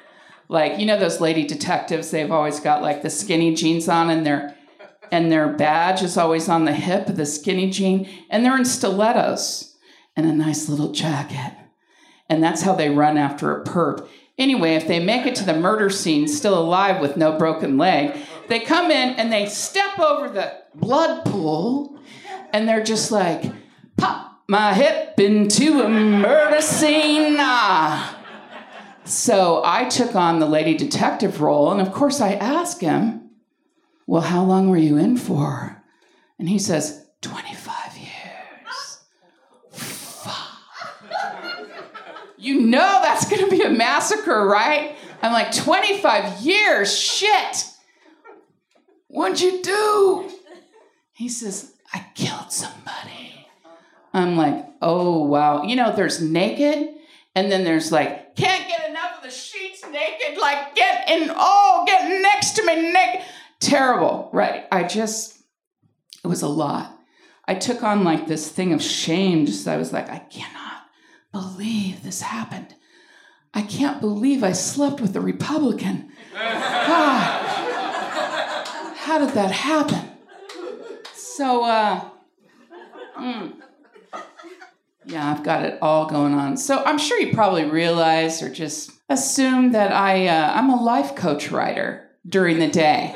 Like, 0.47 0.79
you 0.79 0.85
know, 0.85 0.99
those 0.99 1.19
lady 1.19 1.47
detectives, 1.47 2.11
they've 2.11 2.31
always 2.31 2.59
got 2.59 2.83
like 2.83 3.01
the 3.01 3.09
skinny 3.09 3.55
jeans 3.55 3.89
on 3.89 4.11
and 4.11 4.23
their 4.23 4.55
and 5.11 5.31
their 5.31 5.47
badge 5.47 6.03
is 6.03 6.17
always 6.17 6.49
on 6.49 6.65
the 6.65 6.73
hip 6.73 7.09
of 7.09 7.17
the 7.17 7.25
skinny 7.25 7.69
jean, 7.69 8.07
and 8.29 8.43
they're 8.45 8.57
in 8.57 8.65
stilettos 8.65 9.72
and 10.15 10.25
a 10.25 10.33
nice 10.33 10.69
little 10.69 10.91
jacket. 10.91 11.57
And 12.29 12.43
that's 12.43 12.61
how 12.61 12.73
they 12.73 12.89
run 12.89 13.17
after 13.17 13.55
a 13.55 13.63
perp. 13.63 14.07
Anyway, 14.37 14.75
if 14.75 14.87
they 14.87 14.99
make 14.99 15.25
it 15.25 15.35
to 15.35 15.45
the 15.45 15.53
murder 15.53 15.89
scene 15.89 16.27
still 16.27 16.57
alive 16.57 16.99
with 16.99 17.17
no 17.17 17.37
broken 17.37 17.77
leg, 17.77 18.17
they 18.47 18.59
come 18.59 18.89
in 18.89 19.15
and 19.15 19.31
they 19.31 19.45
step 19.45 19.99
over 19.99 20.29
the 20.29 20.53
blood 20.73 21.23
pool 21.25 21.99
and 22.51 22.67
they're 22.67 22.83
just 22.83 23.11
like, 23.11 23.43
pop 23.97 24.43
my 24.47 24.73
hip 24.73 25.19
into 25.19 25.81
a 25.81 25.89
murder 25.89 26.61
scene. 26.61 27.35
Ah. 27.39 28.19
So 29.05 29.61
I 29.65 29.85
took 29.85 30.15
on 30.15 30.39
the 30.39 30.45
lady 30.45 30.75
detective 30.75 31.41
role, 31.41 31.71
and 31.71 31.81
of 31.81 31.91
course 31.91 32.21
I 32.21 32.33
ask 32.33 32.79
him, 32.79 33.31
Well, 34.07 34.21
how 34.21 34.43
long 34.43 34.69
were 34.69 34.77
you 34.77 34.97
in 34.97 35.17
for? 35.17 35.83
And 36.39 36.47
he 36.47 36.57
says, 36.59 37.05
25 37.21 37.97
years. 37.97 38.99
You 42.43 42.59
know 42.59 42.99
that's 43.03 43.29
going 43.29 43.43
to 43.43 43.49
be 43.49 43.61
a 43.61 43.69
massacre, 43.69 44.45
right? 44.45 44.95
I'm 45.21 45.31
like, 45.31 45.55
25 45.55 46.41
years, 46.41 46.97
shit. 46.97 47.65
What'd 49.07 49.39
you 49.39 49.61
do? 49.61 50.29
He 51.13 51.29
says, 51.29 51.73
I 51.93 52.05
killed 52.15 52.51
somebody. 52.51 53.47
I'm 54.13 54.35
like, 54.35 54.65
oh, 54.81 55.23
wow. 55.23 55.63
You 55.63 55.75
know, 55.75 55.95
there's 55.95 56.21
naked, 56.21 56.89
and 57.33 57.51
then 57.51 57.63
there's 57.63 57.91
like, 57.91 58.35
can't 58.35 58.67
get 58.67 58.89
enough 58.89 59.17
of 59.17 59.23
the 59.23 59.31
sheets 59.31 59.83
naked, 59.89 60.37
like, 60.39 60.75
get 60.75 61.09
in, 61.09 61.31
oh, 61.33 61.83
get 61.87 62.21
next 62.21 62.51
to 62.51 62.65
me 62.65 62.91
naked. 62.91 63.25
Terrible, 63.59 64.29
right? 64.33 64.65
I 64.71 64.83
just, 64.83 65.37
it 66.23 66.27
was 66.27 66.41
a 66.41 66.47
lot. 66.49 66.99
I 67.45 67.55
took 67.55 67.83
on 67.83 68.03
like 68.03 68.27
this 68.27 68.49
thing 68.49 68.73
of 68.73 68.81
shame, 68.81 69.45
just 69.45 69.67
I 69.67 69.77
was 69.77 69.93
like, 69.93 70.09
I 70.09 70.19
cannot 70.19 70.82
believe 71.33 72.03
this 72.03 72.21
happened. 72.21 72.75
I 73.53 73.63
can't 73.63 73.99
believe 73.99 74.43
I 74.43 74.53
slept 74.53 75.01
with 75.01 75.15
a 75.17 75.21
Republican. 75.21 76.11
God, 76.33 77.43
how 78.95 79.19
did 79.19 79.31
that 79.31 79.51
happen? 79.51 80.09
So, 81.13 81.63
uh, 81.65 82.09
mm, 83.19 83.53
yeah, 85.05 85.31
I've 85.31 85.43
got 85.43 85.63
it 85.63 85.77
all 85.81 86.05
going 86.05 86.33
on. 86.33 86.55
So 86.55 86.83
I'm 86.83 86.97
sure 86.97 87.19
you 87.19 87.33
probably 87.33 87.65
realize 87.65 88.41
or 88.41 88.49
just 88.49 88.91
assume 89.09 89.71
that 89.73 89.91
I 89.91 90.27
uh, 90.27 90.53
I'm 90.53 90.69
a 90.69 90.81
life 90.81 91.15
coach 91.15 91.51
writer 91.51 92.09
during 92.27 92.59
the 92.59 92.69
day. 92.69 93.11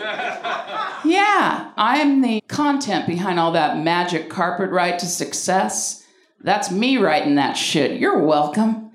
Yeah, 1.06 1.72
I'm 1.78 2.22
the 2.22 2.42
content 2.48 3.08
behind 3.08 3.40
all 3.40 3.52
that 3.54 3.78
magic 3.78 4.30
carpet 4.30 4.72
ride 4.72 5.00
to 5.00 5.06
success 5.06 6.04
that's 6.42 6.72
me 6.72 6.98
writing 6.98 7.36
that 7.36 7.54
shit. 7.54 8.00
You're 8.00 8.20
welcome. 8.20 8.92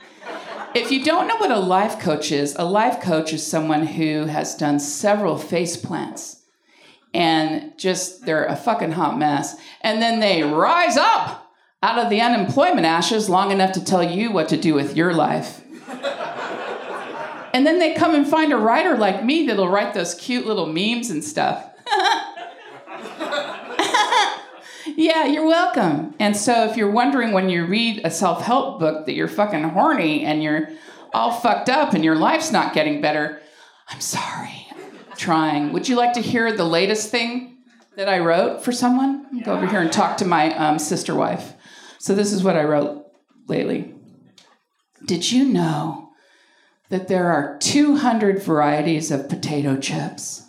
If 0.74 0.90
you 0.90 1.05
don't 1.05 1.28
know 1.28 1.37
what 1.37 1.50
a 1.50 1.59
life 1.59 1.98
coach 1.98 2.33
is, 2.33 2.57
a 2.59 2.64
life 2.64 3.02
coach 3.02 3.33
is 3.33 3.46
someone 3.46 3.87
who 3.87 4.24
has 4.24 4.55
done 4.55 4.81
several 4.81 5.37
face 5.37 5.76
plants 5.76 6.42
and 7.14 7.76
just 7.76 8.24
they're 8.24 8.46
a 8.46 8.57
fucking 8.57 8.92
hot 8.92 9.18
mess. 9.18 9.57
And 9.83 10.00
then 10.00 10.20
they 10.20 10.42
rise 10.42 10.96
up 10.96 11.52
out 11.83 11.98
of 11.98 12.11
the 12.11 12.20
unemployment 12.20 12.87
ashes 12.87 13.28
long 13.28 13.50
enough 13.50 13.72
to 13.72 13.85
tell 13.85 14.02
you 14.02 14.33
what 14.33 14.48
to 14.48 14.57
do 14.57 14.74
with 14.74 14.96
your 14.96 15.12
life. 15.12 15.62
and 17.52 17.66
then 17.66 17.78
they 17.78 17.94
come 17.94 18.14
and 18.14 18.26
find 18.26 18.52
a 18.52 18.57
writer 18.57 18.96
like 18.96 19.24
me 19.24 19.46
that'll 19.46 19.68
write 19.68 19.92
those 19.94 20.14
cute 20.14 20.46
little 20.46 20.66
memes 20.66 21.11
and 21.11 21.22
stuff. 21.22 21.71
Yeah, 25.02 25.24
you're 25.24 25.48
welcome. 25.48 26.14
And 26.20 26.36
so 26.36 26.64
if 26.70 26.76
you're 26.76 26.92
wondering 26.92 27.32
when 27.32 27.48
you 27.48 27.66
read 27.66 28.02
a 28.04 28.10
self 28.10 28.40
help 28.40 28.78
book 28.78 29.06
that 29.06 29.14
you're 29.14 29.26
fucking 29.26 29.64
horny 29.70 30.24
and 30.24 30.44
you're 30.44 30.68
all 31.12 31.32
fucked 31.32 31.68
up 31.68 31.92
and 31.92 32.04
your 32.04 32.14
life's 32.14 32.52
not 32.52 32.72
getting 32.72 33.00
better, 33.00 33.42
I'm 33.88 34.00
sorry. 34.00 34.68
I'm 34.70 35.16
trying. 35.16 35.72
Would 35.72 35.88
you 35.88 35.96
like 35.96 36.12
to 36.12 36.20
hear 36.20 36.56
the 36.56 36.64
latest 36.64 37.10
thing 37.10 37.58
that 37.96 38.08
I 38.08 38.20
wrote 38.20 38.62
for 38.64 38.70
someone? 38.70 39.40
Go 39.42 39.54
over 39.54 39.66
here 39.66 39.80
and 39.80 39.90
talk 39.92 40.18
to 40.18 40.24
my 40.24 40.54
um, 40.54 40.78
sister 40.78 41.16
wife. 41.16 41.54
So 41.98 42.14
this 42.14 42.32
is 42.32 42.44
what 42.44 42.56
I 42.56 42.62
wrote 42.62 43.04
lately. 43.48 43.92
Did 45.04 45.32
you 45.32 45.46
know 45.46 46.12
that 46.90 47.08
there 47.08 47.32
are 47.32 47.58
200 47.58 48.40
varieties 48.40 49.10
of 49.10 49.28
potato 49.28 49.76
chips? 49.76 50.44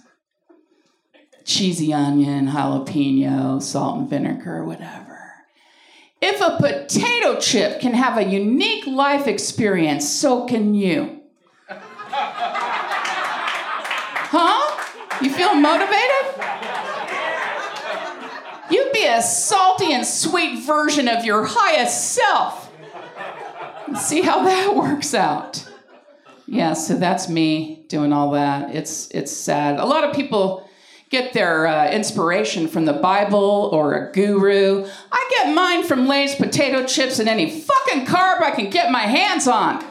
Cheesy 1.46 1.94
onion, 1.94 2.48
jalapeno, 2.48 3.62
salt 3.62 3.98
and 4.00 4.10
vinegar, 4.10 4.64
whatever. 4.64 5.34
If 6.22 6.40
a 6.40 6.58
potato 6.58 7.40
chip 7.40 7.82
can 7.82 7.94
have 7.94 8.18
a 8.18 8.24
unique 8.24 8.88
life 8.88 9.28
experience, 9.28 10.10
so 10.10 10.46
can 10.46 10.74
you. 10.74 11.22
Huh? 14.36 14.84
You 15.22 15.30
feel 15.30 15.54
motivated? 15.54 16.44
You'd 18.72 18.92
be 18.92 19.06
a 19.06 19.22
salty 19.22 19.94
and 19.94 20.08
sweet 20.08 20.66
version 20.66 21.08
of 21.08 21.24
your 21.24 21.46
highest 21.46 22.14
self. 22.14 22.72
See 23.96 24.22
how 24.22 24.44
that 24.44 24.76
works 24.76 25.14
out. 25.14 25.70
Yeah, 26.48 26.74
so 26.74 26.96
that's 26.96 27.30
me 27.30 27.86
doing 27.90 28.12
all 28.12 28.32
that. 28.32 28.76
It's 28.76 29.08
it's 29.12 29.32
sad. 29.32 29.80
A 29.80 29.86
lot 29.86 30.04
of 30.04 30.16
people 30.16 30.68
get 31.14 31.32
their 31.32 31.68
uh, 31.68 31.92
inspiration 31.92 32.68
from 32.68 32.86
the 32.86 32.94
Bible 32.94 33.70
or 33.72 33.94
a 33.94 34.12
guru. 34.12 34.84
I 35.12 35.30
get 35.36 35.54
mine 35.54 35.84
from 35.84 36.08
Lay's 36.08 36.34
potato 36.34 36.88
chips 36.88 37.20
and 37.20 37.30
any 37.30 37.52
fucking 37.52 38.08
carb 38.08 38.42
I 38.42 38.50
can 38.50 38.72
get 38.72 38.90
my 38.90 39.04
hands 39.04 39.48
on. 39.48 39.86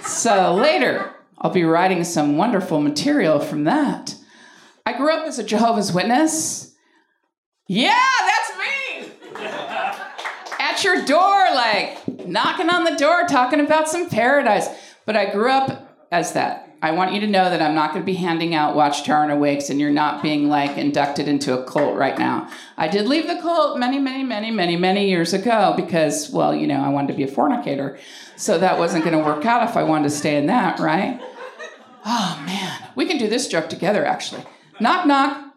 So 0.00 0.54
later, 0.54 1.12
I'll 1.36 1.50
be 1.50 1.64
writing 1.64 2.02
some 2.02 2.38
wonderful 2.38 2.80
material 2.80 3.40
from 3.40 3.64
that. 3.64 4.14
I 4.86 4.96
grew 4.96 5.12
up 5.12 5.26
as 5.26 5.38
a 5.38 5.44
Jehovah's 5.44 5.92
Witness. 5.92 6.74
Yeah, 7.66 8.00
that's 8.20 9.04
me! 9.04 9.12
At 10.58 10.82
your 10.82 11.04
door, 11.04 11.46
like 11.54 12.26
knocking 12.26 12.70
on 12.70 12.84
the 12.84 12.96
door, 12.96 13.24
talking 13.28 13.60
about 13.60 13.90
some 13.90 14.08
paradise. 14.08 14.66
But 15.04 15.14
I 15.14 15.30
grew 15.30 15.50
up 15.50 16.08
as 16.10 16.32
that. 16.32 16.67
I 16.80 16.92
want 16.92 17.12
you 17.12 17.20
to 17.20 17.26
know 17.26 17.50
that 17.50 17.60
I'm 17.60 17.74
not 17.74 17.92
going 17.92 18.02
to 18.02 18.06
be 18.06 18.14
handing 18.14 18.54
out 18.54 18.76
Watchtower 18.76 19.24
and 19.24 19.32
Awakes, 19.32 19.68
and 19.68 19.80
you're 19.80 19.90
not 19.90 20.22
being 20.22 20.48
like 20.48 20.76
inducted 20.76 21.26
into 21.26 21.58
a 21.58 21.64
cult 21.64 21.96
right 21.96 22.16
now. 22.18 22.48
I 22.76 22.88
did 22.88 23.06
leave 23.06 23.26
the 23.26 23.40
cult 23.40 23.78
many, 23.78 23.98
many, 23.98 24.22
many, 24.22 24.50
many, 24.50 24.76
many 24.76 25.08
years 25.08 25.32
ago 25.32 25.74
because, 25.76 26.30
well, 26.30 26.54
you 26.54 26.66
know, 26.66 26.80
I 26.80 26.88
wanted 26.88 27.08
to 27.08 27.14
be 27.14 27.24
a 27.24 27.28
fornicator. 27.28 27.98
So 28.36 28.58
that 28.58 28.78
wasn't 28.78 29.04
going 29.04 29.16
to 29.18 29.24
work 29.24 29.44
out 29.44 29.68
if 29.68 29.76
I 29.76 29.82
wanted 29.82 30.04
to 30.04 30.14
stay 30.14 30.36
in 30.36 30.46
that, 30.46 30.78
right? 30.78 31.20
Oh, 32.04 32.42
man. 32.46 32.90
We 32.94 33.06
can 33.06 33.18
do 33.18 33.28
this 33.28 33.48
joke 33.48 33.68
together, 33.68 34.04
actually. 34.04 34.44
Knock, 34.80 35.06
knock. 35.06 35.54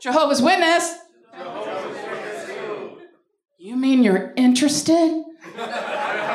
Jehovah's 0.00 0.40
Witness. 0.40 0.96
Jehovah's 1.34 2.02
Witness 2.02 2.06
you 3.66 3.76
mean 3.76 4.04
you're 4.04 4.32
interested? 4.36 5.24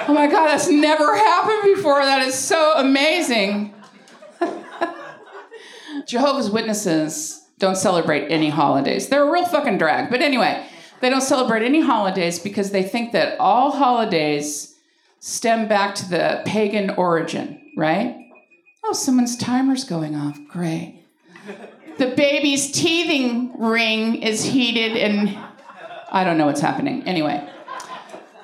Oh 0.07 0.13
my 0.13 0.27
God, 0.27 0.47
that's 0.47 0.69
never 0.69 1.15
happened 1.15 1.75
before. 1.75 2.03
That 2.03 2.21
is 2.27 2.35
so 2.35 2.73
amazing. 2.77 3.73
Jehovah's 6.07 6.49
Witnesses 6.49 7.45
don't 7.59 7.77
celebrate 7.77 8.31
any 8.31 8.49
holidays. 8.49 9.07
They're 9.09 9.27
a 9.27 9.31
real 9.31 9.45
fucking 9.45 9.77
drag. 9.77 10.09
But 10.09 10.21
anyway, 10.21 10.65
they 10.99 11.09
don't 11.09 11.21
celebrate 11.21 11.63
any 11.63 11.81
holidays 11.81 12.39
because 12.39 12.71
they 12.71 12.83
think 12.83 13.11
that 13.11 13.39
all 13.39 13.71
holidays 13.71 14.75
stem 15.19 15.67
back 15.67 15.93
to 15.95 16.09
the 16.09 16.41
pagan 16.45 16.89
origin, 16.91 17.71
right? 17.77 18.17
Oh, 18.83 18.93
someone's 18.93 19.37
timer's 19.37 19.83
going 19.83 20.15
off. 20.15 20.39
Great. 20.47 21.05
The 21.97 22.07
baby's 22.07 22.71
teething 22.71 23.53
ring 23.59 24.23
is 24.23 24.43
heated 24.43 24.97
and 24.97 25.37
I 26.11 26.23
don't 26.23 26.37
know 26.37 26.47
what's 26.47 26.61
happening. 26.61 27.03
Anyway. 27.03 27.47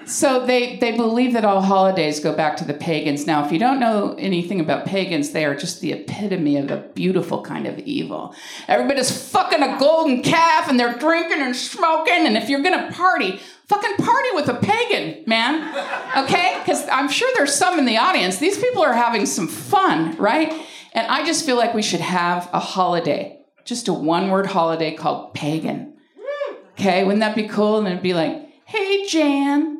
So 0.07 0.45
they, 0.45 0.77
they 0.77 0.95
believe 0.95 1.33
that 1.33 1.43
all 1.43 1.61
holidays 1.61 2.21
go 2.21 2.33
back 2.33 2.55
to 2.57 2.65
the 2.65 2.73
pagans. 2.73 3.27
Now, 3.27 3.45
if 3.45 3.51
you 3.51 3.59
don't 3.59 3.79
know 3.79 4.15
anything 4.17 4.61
about 4.61 4.85
pagans, 4.85 5.31
they 5.31 5.43
are 5.43 5.53
just 5.53 5.81
the 5.81 5.91
epitome 5.91 6.55
of 6.55 6.71
a 6.71 6.77
beautiful 6.77 7.41
kind 7.41 7.67
of 7.67 7.77
evil. 7.79 8.33
Everybody's 8.69 9.11
fucking 9.31 9.61
a 9.61 9.77
golden 9.77 10.23
calf 10.23 10.69
and 10.69 10.79
they're 10.79 10.97
drinking 10.97 11.41
and 11.41 11.53
smoking. 11.53 12.25
And 12.25 12.37
if 12.37 12.47
you're 12.47 12.63
gonna 12.63 12.89
party, 12.93 13.41
fucking 13.67 13.97
party 13.97 14.29
with 14.33 14.47
a 14.47 14.53
pagan, 14.53 15.23
man. 15.27 15.75
Okay? 16.15 16.57
Because 16.59 16.87
I'm 16.87 17.09
sure 17.09 17.29
there's 17.35 17.53
some 17.53 17.77
in 17.77 17.85
the 17.85 17.97
audience. 17.97 18.37
These 18.37 18.57
people 18.57 18.81
are 18.81 18.93
having 18.93 19.25
some 19.25 19.47
fun, 19.47 20.15
right? 20.15 20.53
And 20.93 21.05
I 21.07 21.25
just 21.25 21.45
feel 21.45 21.57
like 21.57 21.73
we 21.73 21.83
should 21.83 21.99
have 21.99 22.49
a 22.53 22.59
holiday, 22.59 23.41
just 23.65 23.89
a 23.89 23.93
one 23.93 24.29
word 24.29 24.45
holiday 24.45 24.95
called 24.95 25.33
pagan. 25.33 25.97
Mm. 26.17 26.55
Okay? 26.71 27.03
Wouldn't 27.03 27.19
that 27.19 27.35
be 27.35 27.47
cool? 27.47 27.79
And 27.79 27.87
it'd 27.87 28.01
be 28.01 28.13
like, 28.13 28.49
hey, 28.65 29.05
Jan. 29.05 29.76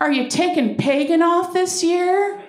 Are 0.00 0.12
you 0.12 0.28
taking 0.28 0.76
pagan 0.76 1.22
off 1.22 1.52
this 1.52 1.82
year? 1.82 2.40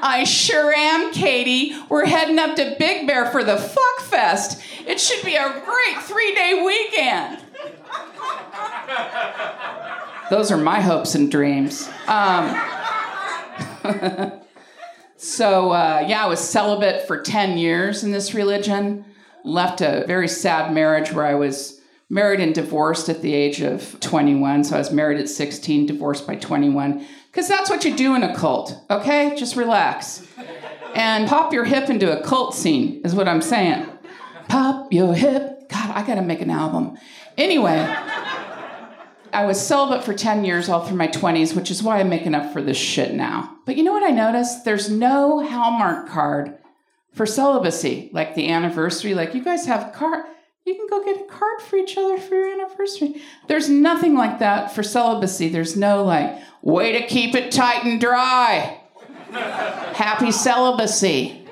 I 0.00 0.22
sure 0.22 0.72
am, 0.72 1.12
Katie. 1.12 1.74
We're 1.88 2.06
heading 2.06 2.38
up 2.38 2.54
to 2.54 2.76
Big 2.78 3.08
Bear 3.08 3.26
for 3.26 3.42
the 3.42 3.56
Fuck 3.56 4.00
Fest. 4.02 4.62
It 4.86 5.00
should 5.00 5.24
be 5.24 5.34
a 5.34 5.62
great 5.64 6.02
three 6.02 6.32
day 6.32 6.62
weekend. 6.64 7.40
Those 10.30 10.52
are 10.52 10.56
my 10.56 10.80
hopes 10.80 11.16
and 11.16 11.28
dreams. 11.28 11.90
Um, 12.06 12.56
so, 15.16 15.72
uh, 15.72 16.04
yeah, 16.06 16.24
I 16.24 16.28
was 16.28 16.38
celibate 16.38 17.08
for 17.08 17.20
10 17.20 17.58
years 17.58 18.04
in 18.04 18.12
this 18.12 18.32
religion. 18.32 19.04
Left 19.42 19.80
a 19.80 20.04
very 20.06 20.28
sad 20.28 20.72
marriage 20.72 21.12
where 21.12 21.26
I 21.26 21.34
was 21.34 21.81
married 22.12 22.40
and 22.40 22.54
divorced 22.54 23.08
at 23.08 23.22
the 23.22 23.32
age 23.32 23.62
of 23.62 23.98
21. 24.00 24.64
So 24.64 24.76
I 24.76 24.78
was 24.78 24.92
married 24.92 25.18
at 25.18 25.30
16, 25.30 25.86
divorced 25.86 26.26
by 26.26 26.36
21. 26.36 27.06
Because 27.30 27.48
that's 27.48 27.70
what 27.70 27.86
you 27.86 27.96
do 27.96 28.14
in 28.14 28.22
a 28.22 28.36
cult, 28.36 28.78
okay? 28.90 29.34
Just 29.34 29.56
relax. 29.56 30.26
And 30.94 31.26
pop 31.26 31.54
your 31.54 31.64
hip 31.64 31.88
into 31.88 32.12
a 32.12 32.22
cult 32.22 32.54
scene, 32.54 33.00
is 33.02 33.14
what 33.14 33.28
I'm 33.28 33.40
saying. 33.40 33.86
Pop 34.48 34.92
your 34.92 35.14
hip. 35.14 35.70
God, 35.70 35.90
I 35.96 36.06
gotta 36.06 36.20
make 36.20 36.42
an 36.42 36.50
album. 36.50 36.98
Anyway, 37.38 37.78
I 39.32 39.46
was 39.46 39.58
celibate 39.58 40.04
for 40.04 40.12
10 40.12 40.44
years 40.44 40.68
all 40.68 40.84
through 40.84 40.98
my 40.98 41.08
20s, 41.08 41.56
which 41.56 41.70
is 41.70 41.82
why 41.82 41.98
I'm 41.98 42.10
making 42.10 42.34
up 42.34 42.52
for 42.52 42.60
this 42.60 42.76
shit 42.76 43.14
now. 43.14 43.56
But 43.64 43.78
you 43.78 43.84
know 43.84 43.92
what 43.92 44.04
I 44.04 44.10
noticed? 44.10 44.66
There's 44.66 44.90
no 44.90 45.42
Hallmark 45.48 46.10
card 46.10 46.58
for 47.14 47.24
celibacy, 47.24 48.10
like 48.12 48.34
the 48.34 48.50
anniversary. 48.50 49.14
Like, 49.14 49.34
you 49.34 49.42
guys 49.42 49.64
have 49.64 49.94
card 49.94 50.26
you 50.64 50.74
can 50.74 50.86
go 50.88 51.04
get 51.04 51.20
a 51.20 51.24
card 51.24 51.60
for 51.60 51.76
each 51.76 51.96
other 51.96 52.18
for 52.18 52.34
your 52.34 52.52
anniversary. 52.52 53.22
There's 53.48 53.68
nothing 53.68 54.14
like 54.14 54.38
that 54.38 54.72
for 54.72 54.82
celibacy. 54.82 55.48
There's 55.48 55.76
no 55.76 56.04
like, 56.04 56.38
way 56.62 56.92
to 56.92 57.06
keep 57.06 57.34
it 57.34 57.50
tight 57.50 57.84
and 57.84 58.00
dry. 58.00 58.80
Happy 59.32 60.30
celibacy. 60.30 61.46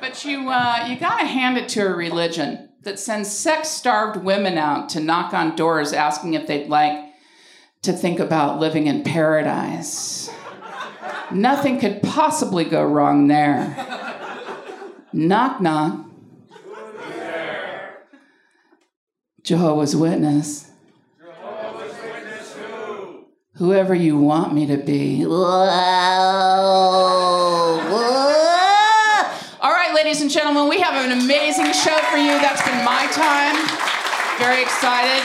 But 0.00 0.24
you, 0.24 0.48
uh, 0.48 0.86
you 0.88 0.98
gotta 0.98 1.26
hand 1.26 1.58
it 1.58 1.68
to 1.70 1.86
a 1.86 1.94
religion 1.94 2.68
that 2.82 2.98
sends 2.98 3.30
sex 3.30 3.68
starved 3.68 4.22
women 4.24 4.56
out 4.56 4.88
to 4.90 5.00
knock 5.00 5.34
on 5.34 5.56
doors 5.56 5.92
asking 5.92 6.34
if 6.34 6.46
they'd 6.46 6.68
like 6.68 7.12
to 7.82 7.92
think 7.92 8.20
about 8.20 8.60
living 8.60 8.86
in 8.86 9.02
paradise. 9.02 10.30
Nothing 11.30 11.78
could 11.78 12.02
possibly 12.02 12.64
go 12.64 12.82
wrong 12.84 13.28
there. 13.28 13.76
knock, 15.12 15.60
knock. 15.60 16.09
Jehovah's 19.42 19.96
Witness. 19.96 20.70
Jehovah's 21.18 21.94
Witness 22.02 22.52
who? 22.54 23.24
Whoever 23.54 23.94
you 23.94 24.18
want 24.18 24.52
me 24.54 24.66
to 24.66 24.76
be. 24.76 25.24
All 25.24 25.66
right, 29.72 29.92
ladies 29.94 30.20
and 30.20 30.30
gentlemen, 30.30 30.68
we 30.68 30.80
have 30.80 30.94
an 31.04 31.12
amazing 31.12 31.72
show 31.72 31.96
for 32.10 32.16
you. 32.18 32.38
That's 32.40 32.62
been 32.62 32.84
my 32.84 33.06
time. 33.12 33.56
Very 34.38 34.62
excited 34.62 35.22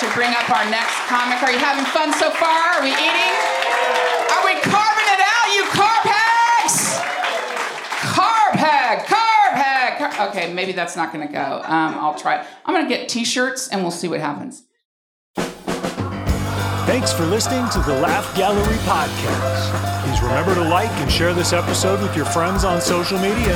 to 0.00 0.06
bring 0.14 0.30
up 0.30 0.48
our 0.50 0.70
next 0.70 0.94
comic. 1.06 1.42
Are 1.42 1.52
you 1.52 1.58
having 1.58 1.84
fun 1.86 2.12
so 2.12 2.30
far? 2.30 2.74
Are 2.74 2.82
we 2.82 2.90
eating? 2.92 3.49
Okay, 10.28 10.52
maybe 10.52 10.72
that's 10.72 10.96
not 10.96 11.12
going 11.12 11.26
to 11.26 11.32
go. 11.32 11.62
Um, 11.64 11.94
I'll 11.94 12.14
try. 12.14 12.44
I'm 12.66 12.74
going 12.74 12.86
to 12.86 12.94
get 12.94 13.08
T-shirts 13.08 13.68
and 13.68 13.82
we'll 13.82 13.90
see 13.90 14.08
what 14.08 14.20
happens. 14.20 14.64
Thanks 16.86 17.12
for 17.12 17.24
listening 17.24 17.68
to 17.70 17.78
the 17.80 18.00
Laugh 18.00 18.34
Gallery 18.36 18.76
podcast. 18.78 20.02
Please 20.04 20.20
remember 20.22 20.54
to 20.54 20.62
like 20.68 20.90
and 21.00 21.10
share 21.10 21.32
this 21.32 21.52
episode 21.52 22.02
with 22.02 22.16
your 22.16 22.24
friends 22.26 22.64
on 22.64 22.80
social 22.80 23.18
media. 23.18 23.54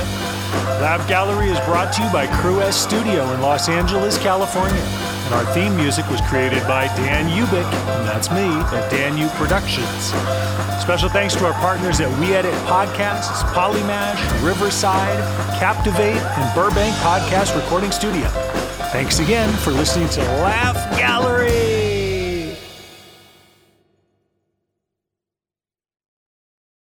Laugh 0.79 1.05
Gallery 1.07 1.49
is 1.49 1.59
brought 1.61 1.91
to 1.93 2.03
you 2.03 2.09
by 2.11 2.27
Crewest 2.41 2.83
Studio 2.83 3.29
in 3.33 3.41
Los 3.41 3.67
Angeles, 3.67 4.17
California. 4.17 5.04
And 5.25 5.33
our 5.33 5.45
theme 5.53 5.75
music 5.75 6.07
was 6.09 6.21
created 6.21 6.61
by 6.67 6.85
Dan 6.95 7.25
Ubik, 7.29 7.65
and 7.97 8.07
that's 8.07 8.29
me, 8.29 8.45
at 8.77 8.89
Dan 8.91 9.17
U 9.17 9.27
Productions. 9.29 10.13
Special 10.79 11.09
thanks 11.09 11.33
to 11.35 11.45
our 11.45 11.53
partners 11.53 11.99
at 11.99 12.09
We 12.19 12.35
Edit 12.35 12.53
Podcasts, 12.65 13.41
Polymash, 13.53 14.21
Riverside, 14.45 15.17
Captivate, 15.59 16.21
and 16.21 16.55
Burbank 16.55 16.95
Podcast 16.97 17.55
Recording 17.55 17.91
Studio. 17.91 18.27
Thanks 18.91 19.19
again 19.19 19.51
for 19.57 19.71
listening 19.71 20.09
to 20.09 20.21
Laugh 20.21 20.75
Gallery. 20.97 21.74